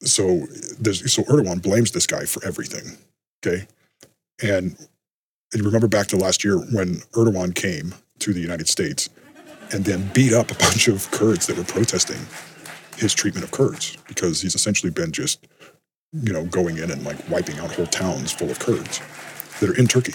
so 0.00 0.46
so 0.46 1.22
Erdogan 1.24 1.62
blames 1.62 1.92
this 1.92 2.06
guy 2.06 2.24
for 2.24 2.44
everything. 2.44 2.96
Okay. 3.44 3.66
And 4.42 4.76
you 5.54 5.62
remember 5.62 5.88
back 5.88 6.06
to 6.08 6.16
last 6.16 6.44
year 6.44 6.58
when 6.58 6.96
Erdogan 7.12 7.54
came 7.54 7.94
to 8.20 8.32
the 8.32 8.40
United 8.40 8.68
States 8.68 9.08
and 9.72 9.84
then 9.84 10.10
beat 10.12 10.32
up 10.32 10.50
a 10.50 10.54
bunch 10.54 10.88
of 10.88 11.10
Kurds 11.10 11.46
that 11.46 11.56
were 11.56 11.64
protesting 11.64 12.18
his 12.98 13.14
treatment 13.14 13.44
of 13.44 13.50
Kurds 13.50 13.96
because 14.08 14.40
he's 14.40 14.54
essentially 14.54 14.90
been 14.90 15.12
just, 15.12 15.46
you 16.12 16.32
know, 16.32 16.44
going 16.46 16.78
in 16.78 16.90
and 16.90 17.04
like 17.04 17.16
wiping 17.30 17.58
out 17.58 17.74
whole 17.74 17.86
towns 17.86 18.32
full 18.32 18.50
of 18.50 18.58
Kurds 18.58 19.00
that 19.60 19.70
are 19.70 19.78
in 19.78 19.86
Turkey. 19.86 20.14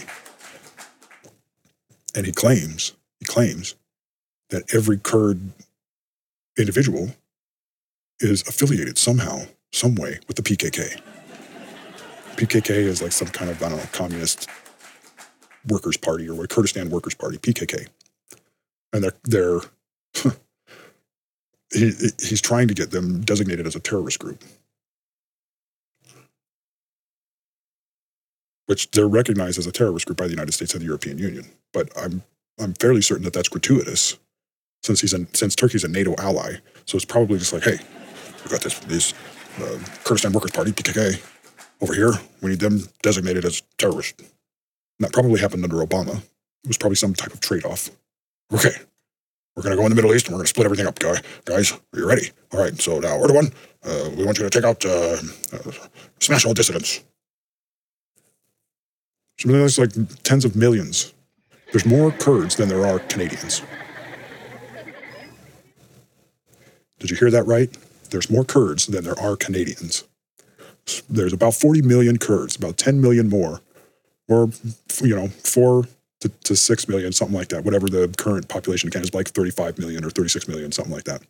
And 2.15 2.25
he 2.25 2.31
claims, 2.31 2.93
he 3.19 3.25
claims 3.25 3.75
that 4.49 4.63
every 4.73 4.97
Kurd 4.97 5.39
individual 6.57 7.09
is 8.19 8.47
affiliated 8.47 8.97
somehow, 8.97 9.43
some 9.71 9.95
way 9.95 10.19
with 10.27 10.35
the 10.37 10.43
PKK. 10.43 11.01
PKK 12.35 12.69
is 12.69 13.01
like 13.01 13.11
some 13.11 13.29
kind 13.29 13.49
of, 13.49 13.61
I 13.63 13.69
don't 13.69 13.77
know, 13.77 13.85
communist 13.91 14.49
workers' 15.67 15.97
party 15.97 16.29
or 16.29 16.45
Kurdistan 16.47 16.89
Workers' 16.89 17.13
Party, 17.13 17.37
PKK. 17.37 17.87
And 18.91 19.03
they're, 19.03 19.13
they're 19.23 19.59
he, 21.73 21.91
he's 22.21 22.41
trying 22.41 22.67
to 22.67 22.73
get 22.73 22.91
them 22.91 23.21
designated 23.21 23.67
as 23.67 23.75
a 23.75 23.79
terrorist 23.79 24.19
group. 24.19 24.43
Which 28.67 28.89
they're 28.91 29.07
recognized 29.07 29.59
as 29.59 29.67
a 29.67 29.71
terrorist 29.71 30.05
group 30.05 30.17
by 30.17 30.25
the 30.25 30.31
United 30.31 30.53
States 30.53 30.73
and 30.73 30.81
the 30.81 30.85
European 30.85 31.17
Union. 31.17 31.45
But 31.73 31.89
I'm 31.97 32.23
I'm 32.59 32.73
fairly 32.75 33.01
certain 33.01 33.23
that 33.25 33.33
that's 33.33 33.49
gratuitous, 33.49 34.17
since 34.83 35.01
he's 35.01 35.13
in, 35.13 35.27
since 35.33 35.55
Turkey's 35.55 35.83
a 35.83 35.87
NATO 35.87 36.15
ally. 36.17 36.55
So 36.85 36.95
it's 36.95 37.05
probably 37.05 37.39
just 37.39 37.51
like, 37.51 37.63
hey, 37.63 37.79
we 38.43 38.49
got 38.49 38.61
this 38.61 38.79
these 38.79 39.13
uh, 39.59 39.79
Kurdistan 40.03 40.31
Workers 40.31 40.51
Party 40.51 40.71
(PKK) 40.71 41.21
over 41.81 41.93
here. 41.93 42.13
We 42.41 42.51
need 42.51 42.59
them 42.59 42.87
designated 43.01 43.43
as 43.43 43.61
terrorists. 43.77 44.21
And 44.21 44.29
that 44.99 45.13
probably 45.13 45.41
happened 45.41 45.63
under 45.63 45.77
Obama. 45.77 46.17
It 46.17 46.67
was 46.67 46.77
probably 46.77 46.95
some 46.95 47.13
type 47.13 47.33
of 47.33 47.41
trade-off. 47.41 47.89
Okay, 48.53 48.75
we're 49.55 49.63
going 49.63 49.75
to 49.75 49.77
go 49.77 49.86
in 49.86 49.89
the 49.89 49.95
Middle 49.95 50.13
East 50.13 50.27
and 50.27 50.33
we're 50.33 50.39
going 50.39 50.45
to 50.45 50.50
split 50.50 50.65
everything 50.65 50.88
up, 50.88 50.98
guy. 50.98 51.22
guys. 51.45 51.72
Are 51.72 52.00
you 52.00 52.07
ready? 52.07 52.31
All 52.51 52.60
right. 52.60 52.79
So 52.79 53.00
now, 53.00 53.17
Erdogan, 53.19 53.53
uh, 53.83 54.10
we 54.15 54.25
want 54.25 54.39
you 54.39 54.50
to 54.50 54.50
take 54.50 54.63
out, 54.63 54.83
uh, 54.86 55.17
uh, 55.51 55.72
smash 56.19 56.45
all 56.45 56.53
dissidents. 56.53 57.03
So 59.38 59.50
there's 59.50 59.77
like 59.77 59.91
tens 60.24 60.45
of 60.45 60.55
millions. 60.55 61.13
There's 61.72 61.86
more 61.86 62.12
Kurds 62.12 62.55
than 62.55 62.69
there 62.69 62.86
are 62.86 63.00
Canadians. 63.00 63.62
Did 67.00 67.10
you 67.10 67.17
hear 67.17 67.31
that 67.31 67.45
right? 67.45 67.75
There's 68.10 68.29
more 68.29 68.45
Kurds 68.45 68.86
than 68.86 69.03
there 69.03 69.19
are 69.19 69.36
Canadians. 69.36 70.03
There's 71.10 71.33
about 71.33 71.53
40 71.53 71.81
million 71.81 72.17
Kurds, 72.17 72.55
about 72.55 72.77
10 72.77 73.01
million 73.01 73.29
more, 73.29 73.62
or, 74.27 74.50
you 75.01 75.15
know, 75.15 75.27
four 75.27 75.86
to, 76.23 76.29
to 76.29 76.55
6 76.55 76.87
million, 76.87 77.11
something 77.11 77.35
like 77.35 77.49
that. 77.49 77.65
Whatever 77.65 77.87
the 77.87 78.13
current 78.17 78.47
population 78.47 78.87
again 78.87 79.03
is 79.03 79.13
like 79.13 79.27
35 79.27 79.77
million 79.77 80.05
or 80.05 80.09
36 80.09 80.47
million, 80.47 80.71
something 80.71 80.93
like 80.93 81.03
that. 81.03 81.21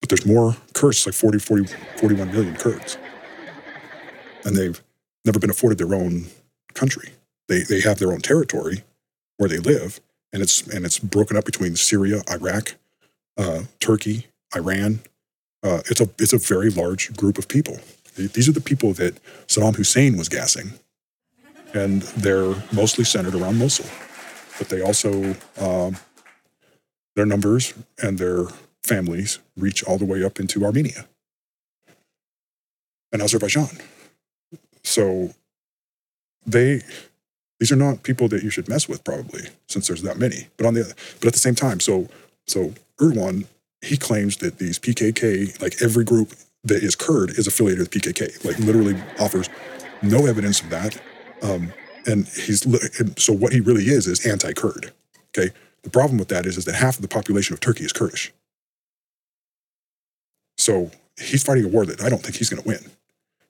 But 0.00 0.08
there's 0.08 0.26
more 0.26 0.56
Kurds, 0.74 1.06
like 1.06 1.14
40, 1.14 1.38
40, 1.38 1.74
41 1.98 2.32
million 2.32 2.56
Kurds. 2.56 2.98
And 4.44 4.56
they've 4.56 4.82
never 5.24 5.38
been 5.38 5.50
afforded 5.50 5.78
their 5.78 5.94
own 5.94 6.26
country. 6.74 7.10
They, 7.46 7.62
they 7.62 7.80
have 7.80 7.98
their 7.98 8.12
own 8.12 8.20
territory 8.20 8.82
where 9.36 9.48
they 9.48 9.58
live, 9.58 10.00
and 10.32 10.42
it's, 10.42 10.66
and 10.66 10.84
it's 10.84 10.98
broken 10.98 11.36
up 11.36 11.44
between 11.44 11.76
Syria, 11.76 12.22
Iraq, 12.30 12.74
uh, 13.36 13.62
Turkey, 13.78 14.26
Iran. 14.56 15.00
Uh, 15.62 15.80
it's, 15.86 16.00
a, 16.00 16.08
it's 16.18 16.32
a 16.32 16.38
very 16.38 16.70
large 16.70 17.16
group 17.16 17.38
of 17.38 17.46
people. 17.46 17.78
These 18.16 18.48
are 18.48 18.52
the 18.52 18.60
people 18.60 18.92
that 18.94 19.20
Saddam 19.46 19.76
Hussein 19.76 20.16
was 20.16 20.28
gassing 20.28 20.72
and 21.74 22.02
they're 22.02 22.54
mostly 22.72 23.04
centered 23.04 23.34
around 23.34 23.58
Mosul. 23.58 23.86
But 24.58 24.68
they 24.68 24.80
also, 24.80 25.34
um, 25.60 25.96
their 27.14 27.26
numbers 27.26 27.74
and 28.02 28.18
their 28.18 28.46
families 28.82 29.38
reach 29.56 29.84
all 29.84 29.98
the 29.98 30.04
way 30.04 30.24
up 30.24 30.40
into 30.40 30.64
Armenia 30.64 31.06
and 33.12 33.22
Azerbaijan. 33.22 33.78
So 34.82 35.34
they, 36.46 36.82
these 37.60 37.72
are 37.72 37.76
not 37.76 38.02
people 38.02 38.28
that 38.28 38.42
you 38.42 38.50
should 38.50 38.68
mess 38.68 38.88
with, 38.88 39.04
probably, 39.04 39.48
since 39.68 39.88
there's 39.88 40.02
that 40.02 40.18
many. 40.18 40.48
But 40.56 40.66
on 40.66 40.74
the, 40.74 40.94
but 41.20 41.26
at 41.26 41.32
the 41.32 41.38
same 41.38 41.54
time, 41.54 41.80
so 41.80 42.08
so 42.48 42.72
Erdogan, 42.98 43.46
he 43.82 43.96
claims 43.96 44.38
that 44.38 44.58
these 44.58 44.78
PKK, 44.78 45.60
like 45.60 45.80
every 45.82 46.04
group 46.04 46.34
that 46.64 46.82
is 46.82 46.96
Kurd, 46.96 47.30
is 47.30 47.46
affiliated 47.46 47.80
with 47.80 47.90
PKK. 47.90 48.44
Like 48.44 48.58
literally 48.58 48.96
offers 49.20 49.48
no 50.02 50.26
evidence 50.26 50.60
of 50.60 50.70
that 50.70 51.00
um, 51.42 51.72
and 52.06 52.26
he's 52.28 52.66
so 53.22 53.32
what 53.32 53.52
he 53.52 53.60
really 53.60 53.84
is 53.84 54.06
is 54.06 54.26
anti-Kurd. 54.26 54.92
Okay. 55.36 55.52
The 55.82 55.90
problem 55.90 56.18
with 56.18 56.28
that 56.28 56.46
is, 56.46 56.56
is 56.56 56.64
that 56.64 56.74
half 56.74 56.96
of 56.96 57.02
the 57.02 57.08
population 57.08 57.54
of 57.54 57.60
Turkey 57.60 57.84
is 57.84 57.92
Kurdish. 57.92 58.32
So 60.56 60.90
he's 61.20 61.42
fighting 61.42 61.64
a 61.64 61.68
war 61.68 61.86
that 61.86 62.02
I 62.02 62.08
don't 62.08 62.22
think 62.22 62.36
he's 62.36 62.50
going 62.50 62.62
to 62.62 62.68
win. 62.68 62.90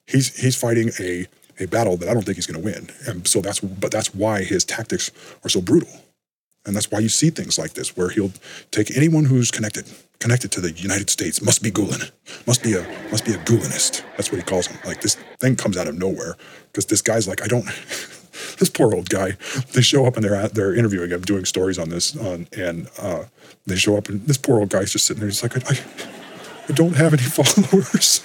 He's 0.05 0.35
he's 0.39 0.55
fighting 0.55 0.91
a 0.99 1.27
a 1.59 1.65
battle 1.65 1.97
that 1.97 2.09
I 2.09 2.13
don't 2.13 2.23
think 2.23 2.37
he's 2.37 2.45
going 2.45 2.61
to 2.61 2.65
win. 2.65 2.89
And 3.07 3.27
so 3.27 3.41
that's 3.41 3.59
but 3.59 3.91
that's 3.91 4.13
why 4.13 4.43
his 4.43 4.63
tactics 4.63 5.11
are 5.43 5.49
so 5.49 5.61
brutal. 5.61 5.89
And 6.69 6.75
that's 6.75 6.91
why 6.91 6.99
you 6.99 7.09
see 7.09 7.31
things 7.31 7.57
like 7.57 7.73
this, 7.73 7.97
where 7.97 8.09
he'll 8.09 8.31
take 8.69 8.95
anyone 8.95 9.25
who's 9.25 9.49
connected, 9.49 9.87
connected 10.19 10.51
to 10.51 10.61
the 10.61 10.71
United 10.71 11.09
States, 11.09 11.41
must 11.41 11.63
be 11.63 11.71
Gulen, 11.71 12.11
must 12.45 12.61
be 12.61 12.75
a 12.75 12.83
must 13.09 13.25
be 13.25 13.33
a 13.33 13.37
Gulenist. 13.37 14.03
That's 14.17 14.31
what 14.31 14.37
he 14.37 14.43
calls 14.43 14.67
him. 14.67 14.77
Like 14.85 15.01
this 15.01 15.15
thing 15.39 15.55
comes 15.55 15.77
out 15.77 15.87
of 15.87 15.97
nowhere 15.97 16.35
because 16.67 16.85
this 16.85 17.01
guy's 17.01 17.27
like, 17.27 17.41
I 17.41 17.47
don't. 17.47 17.65
this 18.59 18.69
poor 18.69 18.93
old 18.93 19.09
guy. 19.09 19.31
They 19.73 19.81
show 19.81 20.05
up 20.05 20.15
and 20.15 20.23
they're 20.23 20.35
at, 20.35 20.53
they're 20.53 20.75
interviewing 20.75 21.09
him, 21.09 21.21
doing 21.21 21.43
stories 21.43 21.79
on 21.79 21.89
this, 21.89 22.15
on, 22.15 22.47
and 22.55 22.87
uh, 22.99 23.23
they 23.65 23.75
show 23.75 23.97
up 23.97 24.07
and 24.07 24.21
this 24.27 24.37
poor 24.37 24.59
old 24.59 24.69
guy's 24.69 24.91
just 24.91 25.05
sitting 25.05 25.21
there. 25.21 25.29
He's 25.29 25.41
like, 25.41 25.57
I, 25.71 25.79
I 26.69 26.73
don't 26.73 26.97
have 26.97 27.13
any 27.13 27.23
followers. 27.23 28.21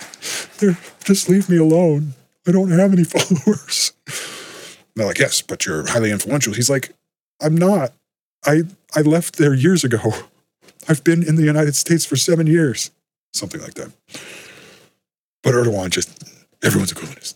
They're, 0.59 0.77
just 1.03 1.31
leave 1.31 1.49
me 1.49 1.57
alone. 1.57 2.13
I 2.47 2.53
don't 2.53 2.73
have 2.73 2.93
any 2.93 3.05
followers. 3.15 3.93
And 4.07 4.97
they're 4.97 5.07
like, 5.07 5.19
yes, 5.19 5.41
but 5.41 5.65
you're 5.65 5.89
highly 5.89 6.11
influential. 6.11 6.53
He's 6.53 6.69
like, 6.69 6.93
I'm 7.41 7.57
not. 7.57 7.95
I 8.47 8.63
I 8.95 9.01
left 9.01 9.37
there 9.37 9.55
years 9.55 9.85
ago. 9.85 10.13
I've 10.89 11.03
been 11.03 11.23
in 11.23 11.37
the 11.37 11.45
United 11.45 11.75
States 11.75 12.05
for 12.05 12.17
seven 12.17 12.47
years, 12.47 12.91
something 13.33 13.61
like 13.61 13.75
that. 13.75 13.91
But 15.43 15.55
Erdogan 15.55 15.91
just 15.91 16.11
everyone's 16.63 16.93
a 16.93 16.95
Gulenist. 16.95 17.35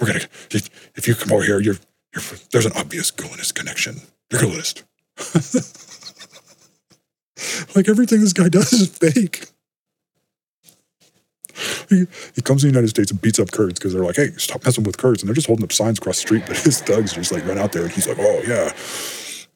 We're 0.00 0.08
gonna 0.08 0.20
if 0.50 1.06
you 1.06 1.14
come 1.14 1.32
over 1.32 1.44
here, 1.44 1.60
you're, 1.60 1.76
you're 2.14 2.24
there's 2.50 2.66
an 2.66 2.72
obvious 2.76 3.10
Gulenist 3.10 3.54
connection. 3.54 4.00
You're 4.30 4.40
Gulenist. 4.40 4.82
like 7.76 7.88
everything 7.88 8.20
this 8.20 8.32
guy 8.32 8.48
does 8.48 8.72
is 8.72 8.88
fake. 8.88 9.46
He, 11.88 12.06
he 12.34 12.42
comes 12.42 12.62
to 12.62 12.66
the 12.66 12.72
United 12.72 12.88
States 12.88 13.10
and 13.10 13.20
beats 13.20 13.38
up 13.38 13.50
Kurds 13.50 13.78
because 13.78 13.92
they're 13.92 14.04
like, 14.04 14.16
hey, 14.16 14.30
stop 14.38 14.64
messing 14.64 14.84
with 14.84 14.96
Kurds. 14.96 15.22
And 15.22 15.28
they're 15.28 15.34
just 15.34 15.46
holding 15.46 15.64
up 15.64 15.72
signs 15.72 15.98
across 15.98 16.16
the 16.16 16.22
street, 16.22 16.44
but 16.46 16.56
his 16.56 16.80
thugs 16.80 17.12
just 17.12 17.30
like 17.30 17.46
run 17.46 17.58
out 17.58 17.72
there 17.72 17.84
and 17.84 17.92
he's 17.92 18.08
like, 18.08 18.18
oh, 18.18 18.42
yeah, 18.46 18.72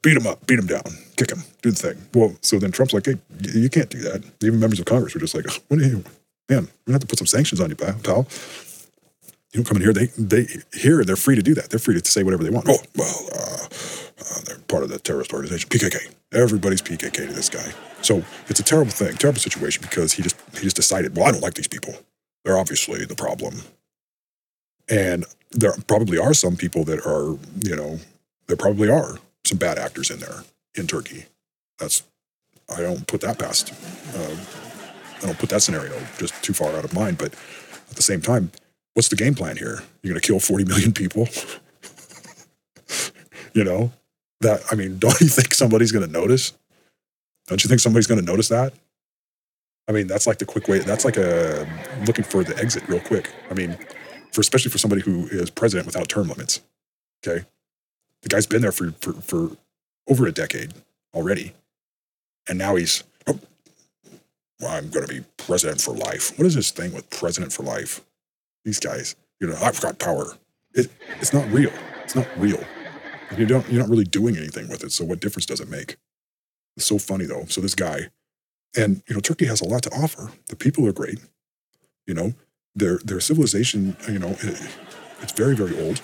beat 0.02 0.16
him 0.16 0.26
up, 0.26 0.46
beat 0.46 0.58
him 0.58 0.66
down, 0.66 0.82
kick 1.16 1.30
him, 1.30 1.42
do 1.62 1.70
the 1.70 1.76
thing. 1.76 2.06
Well, 2.14 2.36
so 2.42 2.58
then 2.58 2.72
Trump's 2.72 2.94
like, 2.94 3.06
hey, 3.06 3.16
you 3.40 3.68
can't 3.68 3.90
do 3.90 3.98
that. 4.00 4.24
Even 4.42 4.60
members 4.60 4.78
of 4.78 4.86
Congress 4.86 5.14
were 5.14 5.20
just 5.20 5.34
like, 5.34 5.46
what 5.68 5.80
are 5.80 5.84
you, 5.84 6.04
man, 6.48 6.64
we're 6.64 6.92
gonna 6.92 6.94
have 6.94 7.00
to 7.00 7.06
put 7.06 7.18
some 7.18 7.26
sanctions 7.26 7.60
on 7.60 7.70
you, 7.70 7.76
pal. 7.76 8.26
You 9.52 9.62
don't 9.62 9.64
come 9.64 9.76
in 9.76 9.82
here. 9.82 9.92
They 9.92 10.06
they 10.18 10.46
here 10.74 11.02
they're 11.04 11.16
free 11.16 11.36
to 11.36 11.42
do 11.42 11.54
that. 11.54 11.70
They're 11.70 11.78
free 11.78 11.98
to 11.98 12.04
say 12.10 12.22
whatever 12.22 12.44
they 12.44 12.50
want. 12.50 12.68
Oh 12.68 12.76
well, 12.96 13.28
uh, 13.34 13.66
uh, 14.20 14.40
they're 14.44 14.58
part 14.68 14.82
of 14.82 14.90
the 14.90 14.98
terrorist 14.98 15.32
organization 15.32 15.68
PKK. 15.70 16.12
Everybody's 16.32 16.82
PKK 16.82 17.28
to 17.28 17.32
this 17.32 17.48
guy. 17.48 17.72
So 18.02 18.22
it's 18.48 18.60
a 18.60 18.62
terrible 18.62 18.90
thing, 18.90 19.16
terrible 19.16 19.40
situation 19.40 19.82
because 19.82 20.12
he 20.12 20.22
just 20.22 20.36
he 20.52 20.62
just 20.62 20.76
decided. 20.76 21.16
Well, 21.16 21.26
I 21.26 21.32
don't 21.32 21.40
like 21.40 21.54
these 21.54 21.68
people. 21.68 21.94
They're 22.44 22.58
obviously 22.58 23.04
the 23.04 23.14
problem. 23.14 23.62
And 24.88 25.24
there 25.50 25.74
probably 25.88 26.18
are 26.18 26.34
some 26.34 26.56
people 26.56 26.84
that 26.84 27.04
are, 27.06 27.36
you 27.66 27.74
know, 27.74 27.98
there 28.46 28.56
probably 28.56 28.88
are 28.88 29.18
some 29.46 29.58
bad 29.58 29.78
actors 29.78 30.10
in 30.10 30.18
there 30.18 30.44
in 30.74 30.86
Turkey. 30.86 31.26
That's 31.78 32.02
I 32.68 32.80
don't 32.80 33.06
put 33.06 33.20
that 33.20 33.38
past 33.38 33.72
uh, 34.14 34.36
I 35.22 35.26
don't 35.26 35.38
put 35.38 35.48
that 35.50 35.62
scenario 35.62 35.98
just 36.18 36.40
too 36.42 36.52
far 36.52 36.76
out 36.76 36.84
of 36.84 36.94
mind. 36.94 37.18
But 37.18 37.32
at 37.90 37.96
the 37.96 38.02
same 38.02 38.20
time, 38.20 38.50
what's 38.94 39.08
the 39.08 39.16
game 39.16 39.34
plan 39.34 39.56
here? 39.56 39.82
You're 40.02 40.12
going 40.12 40.20
to 40.20 40.26
kill 40.26 40.40
40 40.40 40.64
million 40.64 40.92
people? 40.92 41.28
you 43.54 43.64
know, 43.64 43.92
that, 44.40 44.62
I 44.70 44.74
mean, 44.74 44.98
don't 45.00 45.20
you 45.20 45.28
think 45.28 45.54
somebody's 45.54 45.92
going 45.92 46.06
to 46.06 46.12
notice? 46.12 46.52
Don't 47.46 47.62
you 47.62 47.68
think 47.68 47.80
somebody's 47.80 48.06
going 48.06 48.20
to 48.20 48.26
notice 48.26 48.48
that? 48.48 48.74
I 49.88 49.92
mean, 49.92 50.08
that's 50.08 50.26
like 50.26 50.38
the 50.38 50.44
quick 50.44 50.66
way. 50.66 50.80
That's 50.80 51.04
like 51.04 51.16
a 51.16 51.66
looking 52.06 52.24
for 52.24 52.42
the 52.42 52.58
exit 52.58 52.88
real 52.88 53.00
quick. 53.00 53.30
I 53.50 53.54
mean, 53.54 53.78
for 54.32 54.40
especially 54.40 54.72
for 54.72 54.78
somebody 54.78 55.00
who 55.00 55.28
is 55.28 55.48
president 55.48 55.86
without 55.86 56.08
term 56.08 56.26
limits. 56.26 56.60
Okay, 57.24 57.46
the 58.22 58.28
guy's 58.28 58.46
been 58.46 58.62
there 58.62 58.72
for 58.72 58.92
for, 59.00 59.12
for 59.14 59.56
over 60.08 60.26
a 60.26 60.32
decade 60.32 60.74
already, 61.14 61.52
and 62.48 62.58
now 62.58 62.76
he's 62.76 63.04
oh, 63.26 63.38
well, 64.60 64.70
I'm 64.70 64.90
going 64.90 65.06
to 65.06 65.14
be 65.14 65.24
president 65.36 65.80
for 65.80 65.94
life. 65.94 66.36
What 66.38 66.46
is 66.46 66.54
this 66.54 66.70
thing 66.70 66.92
with 66.92 67.08
president 67.10 67.52
for 67.52 67.62
life? 67.62 68.00
These 68.64 68.80
guys, 68.80 69.16
you 69.40 69.46
know, 69.46 69.56
I've 69.62 69.80
got 69.80 69.98
power. 69.98 70.32
It, 70.74 70.90
it's 71.20 71.32
not 71.32 71.48
real. 71.50 71.72
It's 72.02 72.14
not 72.14 72.26
real. 72.36 72.62
You 73.36 73.46
don't. 73.46 73.68
You're 73.68 73.80
not 73.80 73.90
really 73.90 74.04
doing 74.04 74.36
anything 74.36 74.68
with 74.68 74.84
it. 74.84 74.92
So 74.92 75.04
what 75.04 75.20
difference 75.20 75.46
does 75.46 75.60
it 75.60 75.68
make? 75.68 75.96
It's 76.76 76.86
so 76.86 76.98
funny 76.98 77.26
though. 77.26 77.44
So 77.46 77.60
this 77.60 77.74
guy 77.74 78.10
and 78.76 79.02
you 79.08 79.14
know, 79.14 79.20
Turkey 79.20 79.46
has 79.46 79.60
a 79.60 79.68
lot 79.68 79.82
to 79.84 79.90
offer. 79.90 80.30
The 80.48 80.56
people 80.56 80.86
are 80.86 80.92
great. 80.92 81.20
You 82.06 82.14
know, 82.14 82.34
their 82.74 82.98
their 82.98 83.20
civilization, 83.20 83.96
you 84.08 84.18
know, 84.18 84.36
it, 84.40 84.68
it's 85.22 85.32
very 85.32 85.56
very 85.56 85.78
old, 85.80 86.00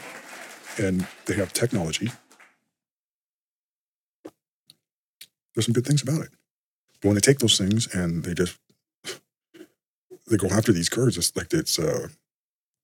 and 0.79 1.07
they 1.27 1.35
have 1.35 1.53
technology. 1.53 2.11
There's 5.55 5.67
some 5.67 5.75
good 5.75 5.87
things 5.87 6.03
about 6.03 6.23
it, 6.23 6.31
but 7.01 7.09
when 7.09 7.15
they 7.15 7.21
take 7.21 7.39
those 7.39 7.59
things 7.59 7.93
and 7.95 8.25
they 8.25 8.35
just 8.35 8.59
they 10.31 10.37
go 10.37 10.49
after 10.49 10.73
these 10.73 10.89
Kurds, 10.89 11.19
it's 11.19 11.37
like 11.37 11.53
it's 11.53 11.79
uh, 11.79 12.09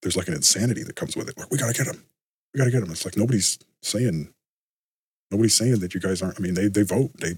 there's 0.03 0.17
like 0.17 0.29
an 0.29 0.35
insanity 0.35 0.83
that 0.83 0.97
comes 0.97 1.17
with 1.17 1.29
it. 1.29 1.39
Like 1.39 1.51
we 1.51 1.59
gotta 1.59 1.73
get 1.73 1.87
them, 1.87 2.05
we 2.53 2.59
gotta 2.59 2.71
get 2.71 2.81
them. 2.81 2.91
It's 2.91 3.05
like 3.05 3.17
nobody's 3.17 3.59
saying 3.83 4.33
nobody's 5.31 5.55
saying 5.55 5.79
that 5.81 5.95
you 5.95 6.01
guys 6.01 6.23
aren't. 6.23 6.39
I 6.39 6.43
mean, 6.43 6.55
they 6.55 6.69
they 6.69 6.83
vote, 6.83 7.13
they 7.19 7.35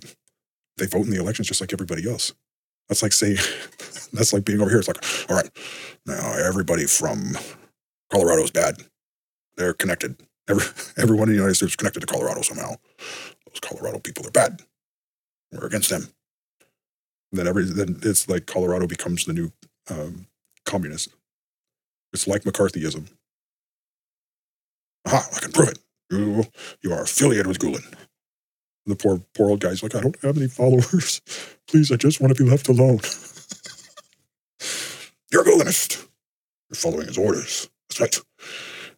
they 0.78 0.86
vote 0.86 1.04
in 1.04 1.10
the 1.10 1.20
elections 1.20 1.48
just 1.48 1.60
like 1.60 1.72
everybody 1.72 2.08
else. 2.08 2.32
That's 2.88 3.02
like 3.02 3.12
saying, 3.12 3.36
that's 4.12 4.32
like 4.32 4.44
being 4.44 4.60
over 4.60 4.70
here. 4.70 4.80
It's 4.80 4.88
like, 4.88 5.30
all 5.30 5.36
right, 5.36 5.50
now 6.06 6.32
everybody 6.32 6.86
from 6.86 7.36
Colorado 8.10 8.42
is 8.42 8.50
bad. 8.50 8.82
They're 9.56 9.74
connected. 9.74 10.16
Every, 10.50 10.64
everyone 10.98 11.28
in 11.28 11.34
the 11.34 11.38
United 11.38 11.54
States 11.54 11.72
is 11.72 11.76
connected 11.76 12.00
to 12.00 12.06
Colorado 12.06 12.42
somehow. 12.42 12.74
Those 13.46 13.60
Colorado 13.60 14.00
people 14.00 14.26
are 14.26 14.32
bad. 14.32 14.60
We're 15.52 15.66
against 15.66 15.90
them. 15.90 16.08
And 17.30 17.38
then 17.38 17.46
every 17.46 17.64
then 17.64 18.00
it's 18.02 18.28
like 18.28 18.46
Colorado 18.46 18.86
becomes 18.88 19.24
the 19.24 19.32
new 19.32 19.52
um, 19.88 20.26
communist. 20.64 21.10
It's 22.12 22.26
like 22.26 22.42
McCarthyism. 22.42 23.08
Aha, 25.06 25.28
I 25.36 25.40
can 25.40 25.52
prove 25.52 25.68
it. 25.68 25.78
You, 26.10 26.44
you 26.82 26.92
are 26.92 27.02
affiliated 27.02 27.46
with 27.46 27.60
Gulen. 27.60 27.84
The 28.86 28.96
poor, 28.96 29.22
poor 29.34 29.50
old 29.50 29.60
guy's 29.60 29.82
like, 29.82 29.94
I 29.94 30.00
don't 30.00 30.20
have 30.22 30.36
any 30.36 30.48
followers. 30.48 31.20
Please, 31.68 31.92
I 31.92 31.96
just 31.96 32.20
want 32.20 32.34
to 32.36 32.42
be 32.42 32.48
left 32.50 32.68
alone. 32.68 32.98
You're 35.30 35.42
a 35.42 35.44
Gulenist. 35.44 36.08
You're 36.68 36.74
following 36.74 37.06
his 37.06 37.18
orders. 37.18 37.70
That's 37.88 38.00
right. 38.00 38.18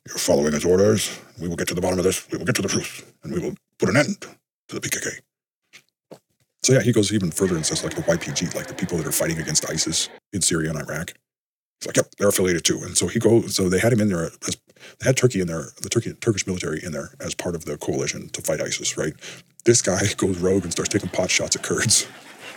You're 0.09 0.18
following 0.18 0.52
his 0.52 0.64
orders. 0.64 1.18
We 1.40 1.49
will 1.49 1.56
get 1.56 1.68
to 1.68 1.75
the 1.75 1.80
bottom 1.80 1.99
of 1.99 2.04
this. 2.04 2.28
We 2.30 2.38
will 2.38 2.44
get 2.44 2.56
to 2.56 2.62
the 2.62 2.68
truth. 2.68 3.12
And 3.23 3.32
we 3.32 3.40
will 3.40 3.54
put 3.78 3.88
an 3.88 3.97
end 3.97 4.21
to 4.68 4.78
the 4.78 4.80
PKK. 4.80 5.21
So 6.62 6.73
yeah, 6.73 6.80
he 6.80 6.92
goes 6.92 7.12
even 7.12 7.30
further 7.30 7.56
and 7.56 7.66
says 7.66 7.82
like 7.82 7.94
the 7.94 8.02
YPG, 8.02 8.54
like 8.54 8.66
the 8.66 8.75
people 8.75 8.97
that 8.99 9.06
are 9.06 9.12
fighting 9.12 9.38
against 9.38 9.68
ISIS 9.68 10.09
in 10.32 10.42
Syria 10.42 10.71
and 10.71 10.78
Iraq. 10.78 11.12
He's 11.80 11.87
like, 11.87 11.97
yep, 11.97 12.06
they're 12.18 12.28
affiliated 12.28 12.64
too. 12.64 12.80
And 12.82 12.97
so 12.97 13.09
he 13.09 13.18
goes, 13.18 13.56
so 13.56 13.68
they 13.68 13.80
had 13.80 13.92
him 13.92 14.00
in 14.00 14.08
there 14.08 14.30
as, 14.47 14.56
they 15.00 15.06
had 15.06 15.17
Turkey 15.17 15.41
in 15.41 15.49
there, 15.49 15.67
the 15.80 15.88
Turkey, 15.88 16.12
Turkish 16.15 16.47
military 16.47 16.80
in 16.82 16.93
there 16.93 17.10
as 17.21 17.34
part 17.34 17.54
of 17.54 17.65
the 17.65 17.76
coalition 17.78 18.28
to 18.30 18.43
fight 18.43 18.60
ISIS, 18.60 18.97
right? 18.97 19.12
This 19.65 19.82
guy 19.82 20.00
goes 20.17 20.38
rogue 20.38 20.65
and 20.65 20.73
starts 20.73 20.91
taking 20.91 21.08
pot 21.10 21.30
shots 21.30 21.56
at 21.56 21.62
Kurds. 21.62 22.06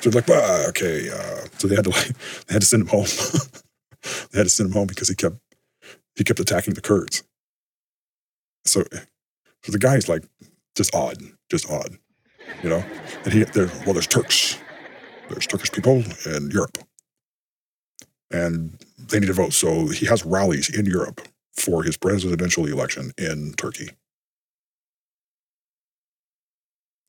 So 0.01 0.09
they're 0.09 0.21
like, 0.21 0.27
well, 0.27 0.67
okay. 0.69 1.09
Uh, 1.09 1.47
so 1.57 1.67
they 1.67 1.75
had 1.75 1.85
to 1.85 1.91
like, 1.91 2.07
they 2.47 2.53
had 2.53 2.61
to 2.61 2.67
send 2.67 2.81
him 2.81 2.87
home. 2.87 3.05
they 4.31 4.37
had 4.37 4.45
to 4.45 4.49
send 4.49 4.69
him 4.69 4.73
home 4.73 4.87
because 4.87 5.09
he 5.09 5.15
kept, 5.15 5.37
he 6.15 6.23
kept 6.23 6.39
attacking 6.39 6.75
the 6.75 6.81
Kurds. 6.81 7.23
So, 8.65 8.83
so 9.63 9.71
the 9.71 9.79
guy's 9.79 10.09
like 10.09 10.23
just 10.75 10.93
odd, 10.93 11.17
just 11.49 11.69
odd, 11.69 11.97
you 12.63 12.69
know? 12.69 12.83
And 13.23 13.33
he, 13.33 13.43
there, 13.43 13.67
well, 13.85 13.93
there's 13.93 14.07
Turks. 14.07 14.57
There's 15.29 15.47
Turkish 15.47 15.71
people 15.71 16.03
in 16.25 16.51
Europe. 16.51 16.77
And 18.31 18.77
they 18.97 19.19
need 19.19 19.27
to 19.27 19.33
vote. 19.33 19.53
So 19.53 19.87
he 19.87 20.05
has 20.07 20.25
rallies 20.25 20.69
in 20.69 20.85
Europe 20.85 21.21
for 21.53 21.83
his 21.83 21.97
presidential 21.97 22.65
election 22.65 23.11
in 23.17 23.53
Turkey. 23.53 23.89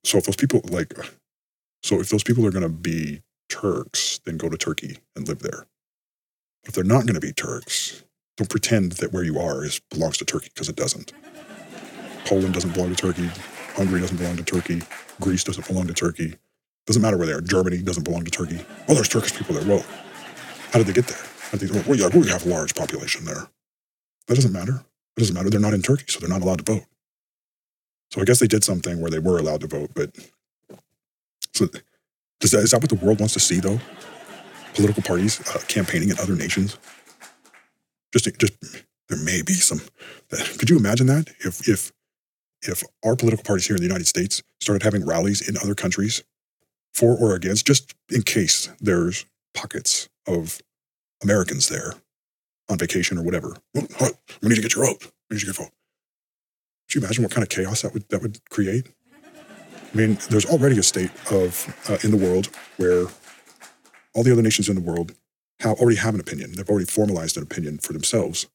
So 0.04 0.18
if 0.18 0.24
those 0.24 0.36
people 0.36 0.60
like, 0.70 0.94
so 1.82 2.00
if 2.00 2.10
those 2.10 2.22
people 2.22 2.46
are 2.46 2.52
going 2.52 2.62
to 2.62 2.68
be 2.68 3.22
Turks, 3.48 4.20
then 4.24 4.36
go 4.36 4.48
to 4.48 4.56
Turkey 4.56 4.98
and 5.16 5.26
live 5.26 5.40
there. 5.40 5.66
But 6.62 6.68
if 6.68 6.74
they're 6.74 6.84
not 6.84 7.02
going 7.02 7.14
to 7.14 7.20
be 7.20 7.32
Turks, 7.32 8.04
don't 8.36 8.50
pretend 8.50 8.92
that 8.92 9.12
where 9.12 9.24
you 9.24 9.38
are 9.38 9.64
is 9.64 9.80
belongs 9.90 10.18
to 10.18 10.24
Turkey 10.24 10.50
because 10.54 10.68
it 10.68 10.76
doesn't. 10.76 11.12
Poland 12.26 12.54
doesn't 12.54 12.74
belong 12.74 12.90
to 12.90 12.96
Turkey. 12.96 13.30
Hungary 13.74 14.00
doesn't 14.00 14.16
belong 14.16 14.36
to 14.36 14.44
Turkey. 14.44 14.82
Greece 15.20 15.44
doesn't 15.44 15.66
belong 15.66 15.86
to 15.86 15.94
Turkey. 15.94 16.34
Doesn't 16.86 17.00
matter 17.00 17.16
where 17.16 17.26
they 17.26 17.32
are. 17.32 17.40
Germany 17.40 17.78
doesn't 17.78 18.02
belong 18.04 18.24
to 18.24 18.30
Turkey. 18.30 18.64
Oh, 18.88 18.94
there's 18.94 19.08
Turkish 19.08 19.34
people 19.34 19.54
there. 19.54 19.66
Well, 19.66 19.84
how 20.72 20.78
did 20.78 20.86
they 20.86 20.92
get 20.92 21.06
there? 21.06 21.18
They, 21.52 21.80
well, 21.88 21.96
yeah, 21.96 22.08
we 22.08 22.28
have 22.28 22.44
a 22.44 22.48
large 22.48 22.74
population 22.74 23.24
there. 23.24 23.48
That 24.26 24.34
doesn't 24.34 24.52
matter. 24.52 24.84
It 25.16 25.20
doesn't 25.20 25.34
matter. 25.34 25.48
They're 25.48 25.60
not 25.60 25.72
in 25.72 25.82
Turkey, 25.82 26.04
so 26.08 26.20
they're 26.20 26.28
not 26.28 26.42
allowed 26.42 26.64
to 26.64 26.72
vote. 26.72 26.84
So 28.10 28.20
I 28.20 28.24
guess 28.24 28.40
they 28.40 28.46
did 28.46 28.64
something 28.64 29.00
where 29.00 29.10
they 29.10 29.18
were 29.18 29.38
allowed 29.38 29.60
to 29.62 29.66
vote, 29.66 29.90
but 29.94 30.10
so 31.54 31.68
does 32.40 32.50
that, 32.50 32.58
is 32.58 32.70
that 32.72 32.80
what 32.80 32.90
the 32.90 32.96
world 32.96 33.18
wants 33.18 33.34
to 33.34 33.40
see 33.40 33.60
though? 33.60 33.80
Political 34.74 35.02
parties 35.04 35.40
uh, 35.54 35.60
campaigning 35.68 36.10
in 36.10 36.18
other 36.18 36.34
nations? 36.34 36.76
Just, 38.12 38.38
just 38.38 38.52
there 39.08 39.18
may 39.18 39.42
be 39.42 39.54
some. 39.54 39.80
Could 40.58 40.68
you 40.68 40.76
imagine 40.76 41.06
that 41.06 41.30
if 41.40 41.66
if 41.68 41.92
if 42.62 42.82
our 43.04 43.16
political 43.16 43.44
parties 43.44 43.66
here 43.66 43.76
in 43.76 43.82
the 43.82 43.88
United 43.88 44.06
States 44.06 44.42
started 44.60 44.82
having 44.82 45.04
rallies 45.04 45.46
in 45.46 45.56
other 45.56 45.74
countries 45.74 46.22
for 46.94 47.16
or 47.16 47.34
against, 47.34 47.66
just 47.66 47.94
in 48.10 48.22
case 48.22 48.70
there's 48.80 49.26
pockets 49.54 50.08
of 50.26 50.60
Americans 51.22 51.68
there 51.68 51.94
on 52.68 52.78
vacation 52.78 53.18
or 53.18 53.22
whatever. 53.22 53.56
we 53.74 53.82
need 54.42 54.56
to 54.56 54.62
get 54.62 54.74
your 54.74 54.86
vote. 54.86 55.10
We 55.30 55.34
need 55.34 55.40
to 55.40 55.46
get 55.46 55.58
your 55.58 55.66
vote. 55.66 55.72
Could 56.88 56.94
you 56.94 57.00
imagine 57.00 57.22
what 57.24 57.32
kind 57.32 57.42
of 57.42 57.48
chaos 57.48 57.82
that 57.82 57.92
would 57.92 58.08
that 58.10 58.22
would 58.22 58.38
create? 58.48 58.86
I 59.92 59.96
mean, 59.96 60.18
there's 60.30 60.46
already 60.46 60.78
a 60.78 60.82
state 60.82 61.10
of 61.30 61.74
uh, 61.88 61.98
in 62.04 62.10
the 62.10 62.16
world 62.16 62.48
where 62.76 63.06
all 64.14 64.22
the 64.22 64.32
other 64.32 64.42
nations 64.42 64.68
in 64.68 64.74
the 64.74 64.80
world 64.80 65.14
have 65.60 65.78
already 65.80 65.96
have 65.96 66.14
an 66.14 66.20
opinion. 66.20 66.52
They've 66.52 66.68
already 66.68 66.86
formalized 66.86 67.36
an 67.36 67.42
opinion 67.42 67.78
for 67.78 67.92
themselves 67.92 68.46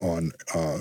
on 0.00 0.32
uh, 0.54 0.78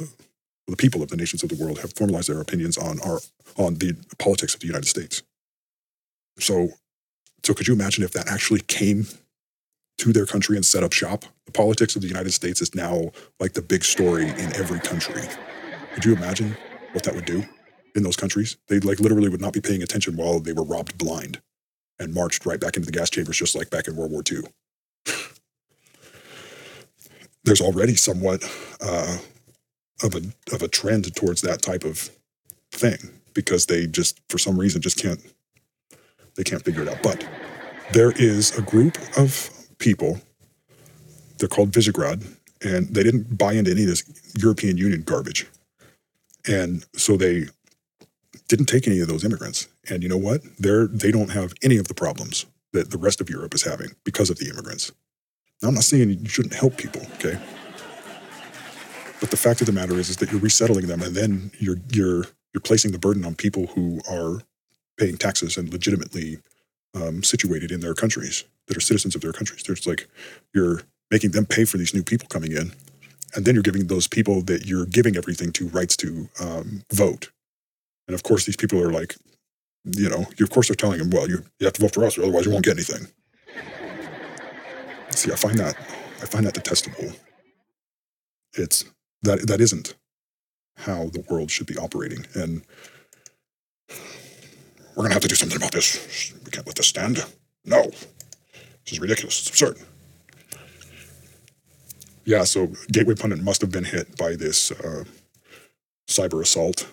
the 0.68 0.78
people 0.78 1.02
of 1.02 1.10
the 1.10 1.18
nations 1.18 1.44
of 1.44 1.50
the 1.50 1.62
world 1.62 1.80
have 1.80 1.94
formalized 1.94 2.30
their 2.30 2.42
opinions 2.42 2.78
on 2.78 3.00
our 3.02 3.20
on 3.58 3.76
the 3.76 3.96
politics 4.18 4.54
of 4.54 4.62
the 4.62 4.68
United 4.68 4.88
States. 4.88 5.22
So, 6.40 6.70
so 7.44 7.54
could 7.54 7.68
you 7.68 7.74
imagine 7.74 8.04
if 8.04 8.12
that 8.14 8.28
actually 8.28 8.62
came 8.62 9.06
to 10.00 10.12
their 10.12 10.26
country 10.26 10.56
and 10.56 10.66
set 10.66 10.84
up 10.84 10.94
shop? 10.94 11.26
The 11.46 11.52
politics 11.52 11.96
of 11.96 12.02
the 12.02 12.08
United 12.08 12.32
States 12.32 12.62
is 12.62 12.74
now 12.74 13.12
like 13.40 13.54
the 13.54 13.62
big 13.62 13.84
story 13.84 14.30
in 14.30 14.56
every 14.56 14.80
country. 14.80 15.22
Could 15.94 16.06
you 16.06 16.16
imagine 16.16 16.58
what 16.94 17.04
that 17.04 17.14
would 17.14 17.26
do 17.26 17.44
in 17.96 18.04
those 18.04 18.16
countries? 18.16 18.58
They 18.68 18.80
like 18.80 19.00
literally 19.00 19.30
would 19.30 19.42
not 19.42 19.54
be 19.54 19.62
paying 19.62 19.84
attention 19.84 20.16
while 20.16 20.40
they 20.40 20.54
were 20.54 20.64
robbed 20.64 20.98
blind 20.98 21.42
and 22.00 22.14
marched 22.14 22.46
right 22.46 22.60
back 22.60 22.76
into 22.76 22.88
the 22.88 22.98
gas 22.98 23.10
chambers, 23.10 23.38
just 23.38 23.56
like 23.56 23.70
back 23.70 23.88
in 23.88 23.96
World 23.96 24.12
War 24.12 24.24
II. 24.30 24.42
There's 27.44 27.62
already 27.62 27.96
somewhat 27.96 28.44
uh, 28.82 29.18
of 30.02 30.16
a 30.16 30.22
of 30.54 30.62
a 30.62 30.68
trend 30.68 31.14
towards 31.16 31.42
that 31.42 31.62
type 31.62 31.84
of 31.84 32.10
thing 32.72 32.98
because 33.34 33.68
they 33.68 33.86
just 33.86 34.20
for 34.30 34.38
some 34.38 34.58
reason 34.58 34.82
just 34.82 35.02
can't 35.02 35.20
they 36.36 36.44
can't 36.44 36.64
figure 36.64 36.82
it 36.82 36.88
out. 36.88 37.04
But 37.04 37.28
there 37.92 38.12
is 38.12 38.58
a 38.58 38.62
group 38.62 38.98
of 39.18 39.50
people. 39.78 40.20
They're 41.38 41.50
called 41.50 41.72
Visegrad, 41.72 42.26
and 42.64 42.88
they 42.88 43.04
didn't 43.04 43.38
buy 43.38 43.54
into 43.54 43.72
any 43.72 43.82
of 43.82 43.88
this 43.90 44.04
European 44.36 44.78
Union 44.78 45.04
garbage, 45.04 45.48
and 46.48 46.86
so 46.96 47.18
they 47.18 47.48
didn't 48.48 48.66
take 48.66 48.88
any 48.88 49.00
of 49.00 49.08
those 49.08 49.24
immigrants. 49.24 49.68
And 49.90 50.02
you 50.04 50.10
know 50.10 50.18
what? 50.18 50.42
They're 50.58 50.88
they 50.88 51.12
don't 51.12 51.32
have 51.32 51.54
any 51.62 51.78
of 51.78 51.88
the 51.88 51.94
problems 51.94 52.46
that 52.72 52.90
the 52.90 52.98
rest 52.98 53.22
of 53.22 53.30
Europe 53.30 53.54
is 53.54 53.64
having 53.64 53.90
because 54.04 54.30
of 54.30 54.38
the 54.40 54.50
immigrants. 54.50 54.92
Now, 55.62 55.70
I'm 55.70 55.76
not 55.76 55.84
saying 55.84 56.10
you 56.10 56.28
shouldn't 56.28 56.56
help 56.56 56.78
people, 56.78 57.02
okay? 57.16 57.40
But 59.24 59.32
the 59.32 59.38
fact 59.38 59.62
of 59.62 59.68
the 59.68 59.72
matter 59.72 59.94
is, 59.94 60.10
is 60.10 60.18
that 60.18 60.34
you're 60.34 60.42
resettling 60.42 60.88
them, 60.88 61.02
and 61.02 61.16
then 61.16 61.52
you're 61.58 61.78
you're 61.94 62.26
you're 62.54 62.62
placing 62.62 62.92
the 62.92 63.00
burden 63.00 63.24
on 63.24 63.36
people 63.36 63.68
who 63.68 64.02
are 64.06 64.42
paying 64.98 65.16
taxes 65.16 65.56
and 65.56 65.72
legitimately 65.72 66.40
um, 66.94 67.24
situated 67.24 67.72
in 67.72 67.80
their 67.80 67.94
countries. 67.94 68.44
that 68.68 68.76
are 68.76 68.82
citizens 68.82 69.16
of 69.16 69.22
their 69.22 69.32
countries. 69.32 69.64
There's 69.64 69.88
like 69.88 70.08
you're 70.54 70.82
making 71.10 71.32
them 71.32 71.46
pay 71.46 71.64
for 71.64 71.78
these 71.78 71.94
new 71.94 72.04
people 72.04 72.28
coming 72.28 72.52
in, 72.52 72.74
and 73.34 73.46
then 73.46 73.54
you're 73.56 73.64
giving 73.64 73.88
those 73.88 74.10
people 74.10 74.42
that 74.42 74.66
you're 74.66 74.86
giving 74.86 75.16
everything 75.16 75.54
to 75.54 75.70
rights 75.70 75.96
to 75.98 76.28
um, 76.42 76.84
vote. 76.92 77.32
And 78.10 78.16
of 78.16 78.24
course, 78.24 78.46
these 78.46 78.58
people 78.58 78.82
are 78.82 78.92
like, 78.92 79.16
you 79.86 80.10
know, 80.10 80.26
you, 80.38 80.44
of 80.44 80.50
course 80.50 80.68
they're 80.68 80.76
telling 80.76 81.00
them, 81.00 81.10
well, 81.10 81.30
you, 81.30 81.46
you 81.60 81.66
have 81.66 81.74
to 81.76 81.82
vote 81.82 81.94
for 81.94 82.04
us, 82.04 82.18
or 82.18 82.24
otherwise 82.24 82.46
you 82.46 82.52
won't 82.52 82.66
get 82.66 82.76
anything. 82.76 83.08
See, 85.12 85.32
I 85.32 85.36
find 85.38 85.58
that 85.60 85.78
I 86.22 86.26
find 86.26 86.46
that 86.46 86.56
detestable. 86.56 87.14
It's 88.56 88.84
that 89.24 89.48
that 89.48 89.62
isn't 89.62 89.96
how 90.78 91.06
the 91.10 91.24
world 91.30 91.52
should 91.52 91.68
be 91.68 91.78
operating, 91.78 92.26
and 92.34 92.64
we're 94.96 95.04
gonna 95.04 95.14
have 95.14 95.24
to 95.24 95.28
do 95.28 95.36
something 95.36 95.58
about 95.58 95.72
this. 95.72 96.34
We 96.46 96.52
can't 96.52 96.68
let 96.68 96.76
this 96.76 96.88
stand. 96.88 97.26
No, 97.66 97.84
this 97.84 98.94
is 98.94 99.00
ridiculous. 99.00 99.40
It's 99.40 99.50
absurd. 99.50 99.78
Yeah, 102.26 102.44
so 102.46 102.72
Gateway 102.92 103.16
Pundit 103.16 103.44
must 103.44 103.62
have 103.62 103.72
been 103.72 103.84
hit 103.84 104.18
by 104.18 104.36
this 104.36 104.72
uh, 104.72 105.04
cyber 106.08 106.42
assault. 106.42 106.88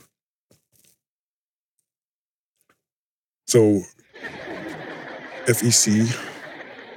So 3.47 3.83
FEC 5.47 6.17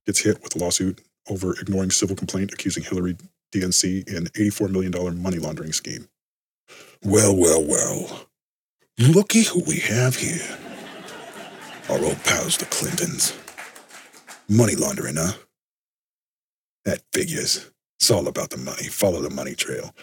gets 0.05 0.19
hit 0.19 0.41
with 0.43 0.55
a 0.55 0.59
lawsuit 0.59 1.01
over 1.29 1.53
ignoring 1.59 1.91
civil 1.91 2.15
complaint 2.15 2.53
accusing 2.53 2.83
Hillary 2.83 3.17
DNC 3.53 4.07
in 4.07 4.25
$84 4.25 4.69
million 4.69 5.21
money 5.21 5.37
laundering 5.37 5.73
scheme. 5.73 6.07
Well, 7.03 7.35
well, 7.35 7.63
well. 7.63 8.27
Looky 8.97 9.43
who 9.43 9.63
we 9.65 9.79
have 9.79 10.15
here. 10.15 10.57
Our 11.89 11.99
old 12.03 12.23
pals, 12.23 12.57
the 12.57 12.65
Clintons. 12.65 13.37
Money 14.49 14.75
laundering, 14.75 15.15
huh? 15.17 15.33
That 16.85 17.01
figures. 17.11 17.69
It's 17.99 18.11
all 18.11 18.27
about 18.27 18.49
the 18.49 18.57
money. 18.57 18.83
Follow 18.83 19.21
the 19.21 19.29
money 19.29 19.55
trail. 19.55 19.93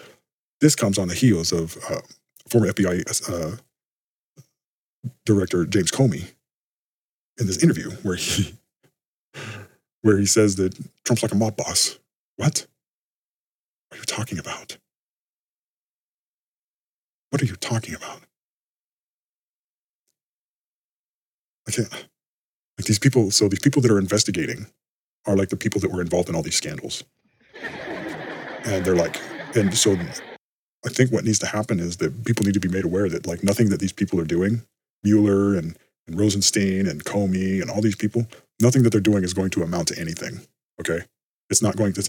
This 0.61 0.75
comes 0.75 0.99
on 0.99 1.09
the 1.09 1.15
heels 1.15 1.53
of 1.53 1.77
uh, 1.89 2.01
former 2.49 2.73
FBI 2.73 3.31
uh, 3.31 3.57
director 5.25 5.65
James 5.65 5.91
Comey 5.91 6.33
in 7.39 7.47
this 7.47 7.63
interview 7.63 7.91
where 8.03 8.17
he 8.17 8.55
where 10.03 10.19
he 10.19 10.27
says 10.27 10.57
that 10.57 10.79
Trump's 11.05 11.23
like 11.23 11.33
a 11.33 11.37
mob 11.37 11.57
boss. 11.57 11.99
What? 12.37 12.43
What 12.47 12.67
are 13.93 13.97
you 13.97 14.05
talking 14.05 14.39
about? 14.39 14.77
What 17.31 17.43
are 17.43 17.47
you 17.47 17.57
talking 17.57 17.95
about? 17.95 18.21
I 21.69 21.73
can't. 21.73 21.93
Like 21.93 22.87
these 22.87 22.99
people, 22.99 23.31
so 23.31 23.49
these 23.49 23.61
people 23.61 23.83
that 23.83 23.91
are 23.91 23.99
investigating 23.99 24.67
are 25.27 25.37
like 25.37 25.51
the 25.51 25.57
people 25.57 25.81
that 25.81 25.93
were 25.93 26.01
involved 26.01 26.29
in 26.29 26.35
all 26.35 26.43
these 26.43 26.57
scandals. 26.57 27.05
And 28.65 28.85
they're 28.85 28.97
like, 28.97 29.21
and 29.55 29.77
so 29.77 29.93
I 29.93 30.89
think 30.89 31.13
what 31.13 31.25
needs 31.25 31.39
to 31.41 31.47
happen 31.47 31.79
is 31.79 31.99
that 31.99 32.25
people 32.25 32.45
need 32.45 32.55
to 32.55 32.61
be 32.61 32.69
made 32.69 32.85
aware 32.85 33.09
that 33.09 33.27
like 33.27 33.45
nothing 33.45 33.69
that 33.71 33.81
these 33.81 33.93
people 33.93 34.21
are 34.21 34.25
doing, 34.25 34.63
Mueller 35.05 35.57
and, 35.57 35.77
and 36.07 36.19
Rosenstein 36.19 36.87
and 36.87 37.05
Comey 37.05 37.61
and 37.61 37.71
all 37.71 37.81
these 37.81 37.97
people, 37.97 38.27
nothing 38.61 38.83
that 38.83 38.91
they're 38.91 39.01
doing 39.01 39.25
is 39.25 39.35
going 39.35 39.51
to 39.51 39.63
amount 39.63 39.89
to 39.89 39.99
anything. 39.99 40.41
Okay. 40.81 41.01
It's 41.51 41.63
not 41.63 41.77
going 41.77 41.93
to, 41.95 42.09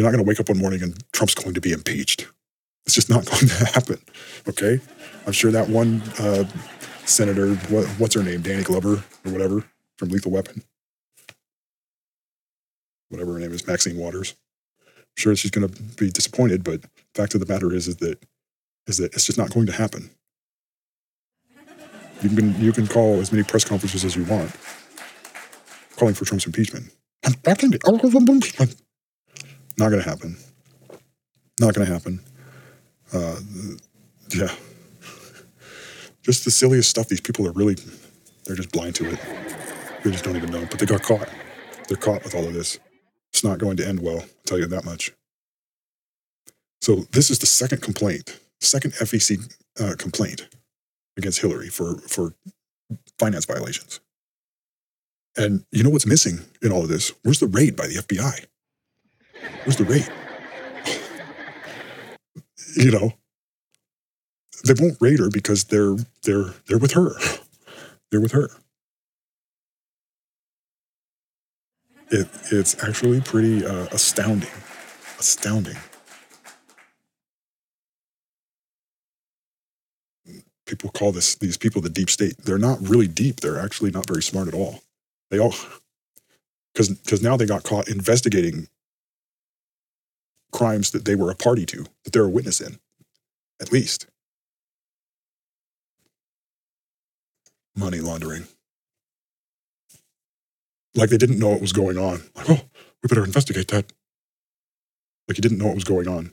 you're 0.00 0.10
not 0.10 0.16
going 0.16 0.24
to 0.24 0.28
wake 0.28 0.40
up 0.40 0.48
one 0.48 0.56
morning 0.56 0.82
and 0.82 0.96
Trump's 1.12 1.34
going 1.34 1.52
to 1.52 1.60
be 1.60 1.72
impeached. 1.72 2.26
It's 2.86 2.94
just 2.94 3.10
not 3.10 3.26
going 3.30 3.48
to 3.48 3.64
happen. 3.66 3.98
Okay. 4.48 4.80
I'm 5.26 5.32
sure 5.34 5.50
that 5.52 5.68
one 5.68 6.00
uh, 6.18 6.44
senator, 7.04 7.54
what, 7.68 7.86
what's 7.98 8.14
her 8.14 8.22
name, 8.22 8.40
Danny 8.40 8.62
Glover 8.62 9.04
or 9.26 9.30
whatever 9.30 9.62
from 9.98 10.08
Lethal 10.08 10.30
Weapon, 10.30 10.62
whatever 13.10 13.34
her 13.34 13.38
name 13.40 13.52
is, 13.52 13.66
Maxine 13.66 13.98
Waters. 13.98 14.34
I'm 14.88 15.04
sure 15.18 15.36
she's 15.36 15.50
going 15.50 15.68
to 15.68 15.82
be 15.98 16.08
disappointed, 16.08 16.64
but 16.64 16.80
fact 17.14 17.34
of 17.34 17.40
the 17.40 17.52
matter 17.52 17.74
is, 17.74 17.86
is 17.86 17.96
that 17.96 18.24
is 18.86 18.96
that 18.96 19.12
it's 19.12 19.26
just 19.26 19.36
not 19.36 19.52
going 19.52 19.66
to 19.66 19.72
happen. 19.72 20.08
You 22.22 22.30
can 22.30 22.58
you 22.58 22.72
can 22.72 22.86
call 22.86 23.20
as 23.20 23.32
many 23.32 23.44
press 23.44 23.64
conferences 23.64 24.02
as 24.02 24.16
you 24.16 24.24
want, 24.24 24.50
calling 25.96 26.14
for 26.14 26.24
Trump's 26.24 26.46
impeachment. 26.46 26.90
I'm 27.22 27.34
backing 27.42 27.70
the 27.70 27.80
impeachment. 27.84 28.80
Not 29.78 29.90
going 29.90 30.02
to 30.02 30.08
happen. 30.08 30.36
Not 31.60 31.74
going 31.74 31.86
to 31.86 31.92
happen. 31.92 32.20
Uh, 33.12 33.36
yeah. 34.34 34.54
Just 36.22 36.44
the 36.44 36.50
silliest 36.50 36.90
stuff. 36.90 37.08
These 37.08 37.20
people 37.20 37.46
are 37.46 37.52
really, 37.52 37.76
they're 38.44 38.56
just 38.56 38.72
blind 38.72 38.94
to 38.96 39.10
it. 39.10 39.18
They 40.04 40.10
just 40.10 40.24
don't 40.24 40.36
even 40.36 40.50
know. 40.50 40.66
But 40.70 40.78
they 40.78 40.86
got 40.86 41.02
caught. 41.02 41.28
They're 41.88 41.96
caught 41.96 42.24
with 42.24 42.34
all 42.34 42.46
of 42.46 42.54
this. 42.54 42.78
It's 43.32 43.44
not 43.44 43.58
going 43.58 43.76
to 43.78 43.86
end 43.86 44.00
well, 44.00 44.20
I'll 44.20 44.26
tell 44.44 44.58
you 44.58 44.66
that 44.66 44.84
much. 44.84 45.12
So 46.80 47.06
this 47.12 47.30
is 47.30 47.38
the 47.38 47.46
second 47.46 47.82
complaint, 47.82 48.38
second 48.60 48.92
FEC 48.94 49.54
uh, 49.80 49.94
complaint 49.98 50.48
against 51.16 51.40
Hillary 51.40 51.68
for, 51.68 51.98
for 51.98 52.34
finance 53.18 53.44
violations. 53.44 54.00
And 55.36 55.64
you 55.70 55.82
know 55.82 55.90
what's 55.90 56.06
missing 56.06 56.40
in 56.62 56.72
all 56.72 56.82
of 56.82 56.88
this? 56.88 57.12
Where's 57.22 57.40
the 57.40 57.46
raid 57.46 57.76
by 57.76 57.86
the 57.86 57.96
FBI? 57.96 58.46
Where's 59.64 59.76
the 59.76 59.84
raid? 59.84 60.08
you 62.76 62.90
know, 62.90 63.12
they 64.64 64.74
won't 64.80 64.96
raid 65.00 65.18
her 65.18 65.30
because 65.30 65.64
they're 65.64 65.96
they're 66.24 66.54
they're 66.66 66.78
with 66.78 66.92
her. 66.92 67.12
They're 68.10 68.20
with 68.20 68.32
her. 68.32 68.50
It 72.10 72.28
it's 72.50 72.82
actually 72.82 73.20
pretty 73.20 73.64
uh, 73.64 73.86
astounding, 73.92 74.50
astounding. 75.18 75.76
People 80.66 80.90
call 80.90 81.12
this 81.12 81.36
these 81.36 81.56
people 81.56 81.80
the 81.80 81.88
deep 81.88 82.10
state. 82.10 82.36
They're 82.38 82.58
not 82.58 82.78
really 82.80 83.08
deep. 83.08 83.40
They're 83.40 83.60
actually 83.60 83.92
not 83.92 84.08
very 84.08 84.22
smart 84.22 84.48
at 84.48 84.54
all. 84.54 84.80
They 85.30 85.38
all 85.38 85.54
because 86.74 86.88
because 86.90 87.22
now 87.22 87.36
they 87.36 87.46
got 87.46 87.62
caught 87.62 87.88
investigating 87.88 88.68
crimes 90.52 90.90
that 90.90 91.04
they 91.04 91.14
were 91.14 91.30
a 91.30 91.34
party 91.34 91.66
to, 91.66 91.86
that 92.04 92.12
they're 92.12 92.24
a 92.24 92.28
witness 92.28 92.60
in, 92.60 92.78
at 93.60 93.72
least. 93.72 94.06
Money 97.76 98.00
laundering. 98.00 98.46
Like 100.94 101.10
they 101.10 101.18
didn't 101.18 101.38
know 101.38 101.48
what 101.48 101.60
was 101.60 101.72
going 101.72 101.96
on. 101.98 102.22
Like, 102.34 102.50
oh, 102.50 102.60
we 103.02 103.08
better 103.08 103.24
investigate 103.24 103.68
that. 103.68 103.92
Like 105.28 105.38
you 105.38 105.42
didn't 105.42 105.58
know 105.58 105.66
what 105.66 105.76
was 105.76 105.84
going 105.84 106.08
on. 106.08 106.32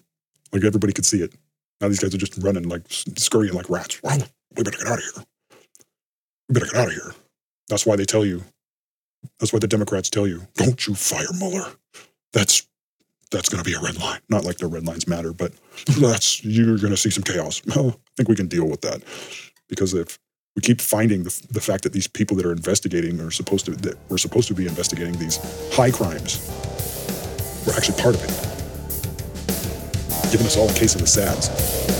Like 0.52 0.64
everybody 0.64 0.94
could 0.94 1.06
see 1.06 1.22
it. 1.22 1.34
Now 1.80 1.88
these 1.88 2.00
guys 2.00 2.14
are 2.14 2.18
just 2.18 2.38
running, 2.40 2.68
like 2.68 2.82
scurrying 2.90 3.54
like 3.54 3.70
rats. 3.70 4.02
Wow, 4.02 4.18
we 4.56 4.64
better 4.64 4.78
get 4.78 4.88
out 4.88 4.98
of 4.98 5.04
here. 5.04 5.26
We 6.50 6.54
better 6.54 6.66
get 6.66 6.76
out 6.76 6.88
of 6.88 6.94
here. 6.94 7.14
That's 7.70 7.86
why 7.86 7.96
they 7.96 8.06
tell 8.06 8.26
you. 8.26 8.44
That's 9.40 9.54
why 9.54 9.60
the 9.60 9.68
Democrats 9.68 10.10
tell 10.10 10.28
you, 10.28 10.48
don't 10.56 10.88
you 10.88 10.96
fire 10.96 11.26
Mueller. 11.38 11.70
That's 12.34 12.68
that's 13.32 13.50
going 13.50 13.64
to 13.64 13.70
be 13.70 13.76
a 13.76 13.80
red 13.80 13.98
line. 14.00 14.20
Not 14.30 14.46
like 14.46 14.58
the 14.58 14.68
red 14.68 14.86
lines 14.86 15.08
matter, 15.08 15.34
but 15.34 15.52
that's 16.00 16.44
you're 16.44 16.78
going 16.78 16.92
to 16.92 16.98
see 16.98 17.10
some 17.10 17.24
chaos. 17.24 17.62
Well, 17.76 17.90
I 17.90 18.12
think 18.18 18.30
we 18.30 18.36
can 18.36 18.48
deal 18.48 18.68
with 18.68 18.82
that 18.82 19.04
because 19.70 19.94
if 19.94 20.18
we 20.56 20.62
keep 20.62 20.82
finding 20.82 21.24
the, 21.24 21.48
the 21.52 21.62
fact 21.62 21.84
that 21.84 21.94
these 21.94 22.08
people 22.08 22.36
that 22.38 22.46
are 22.46 22.52
investigating 22.52 23.20
are 23.20 23.30
supposed 23.30 23.66
to 23.66 23.72
that 23.76 23.96
we're 24.10 24.18
supposed 24.18 24.48
to 24.48 24.56
be 24.56 24.66
investigating 24.66 25.16
these 25.20 25.38
high 25.74 25.92
crimes, 25.92 26.40
we're 27.68 27.76
actually 27.76 28.02
part 28.02 28.16
of 28.16 28.24
it, 28.24 28.32
giving 30.32 30.48
us 30.48 30.58
all 30.58 30.68
a 30.68 30.74
case 30.74 30.96
of 30.96 31.02
the 31.02 31.08
SADS. 31.08 31.97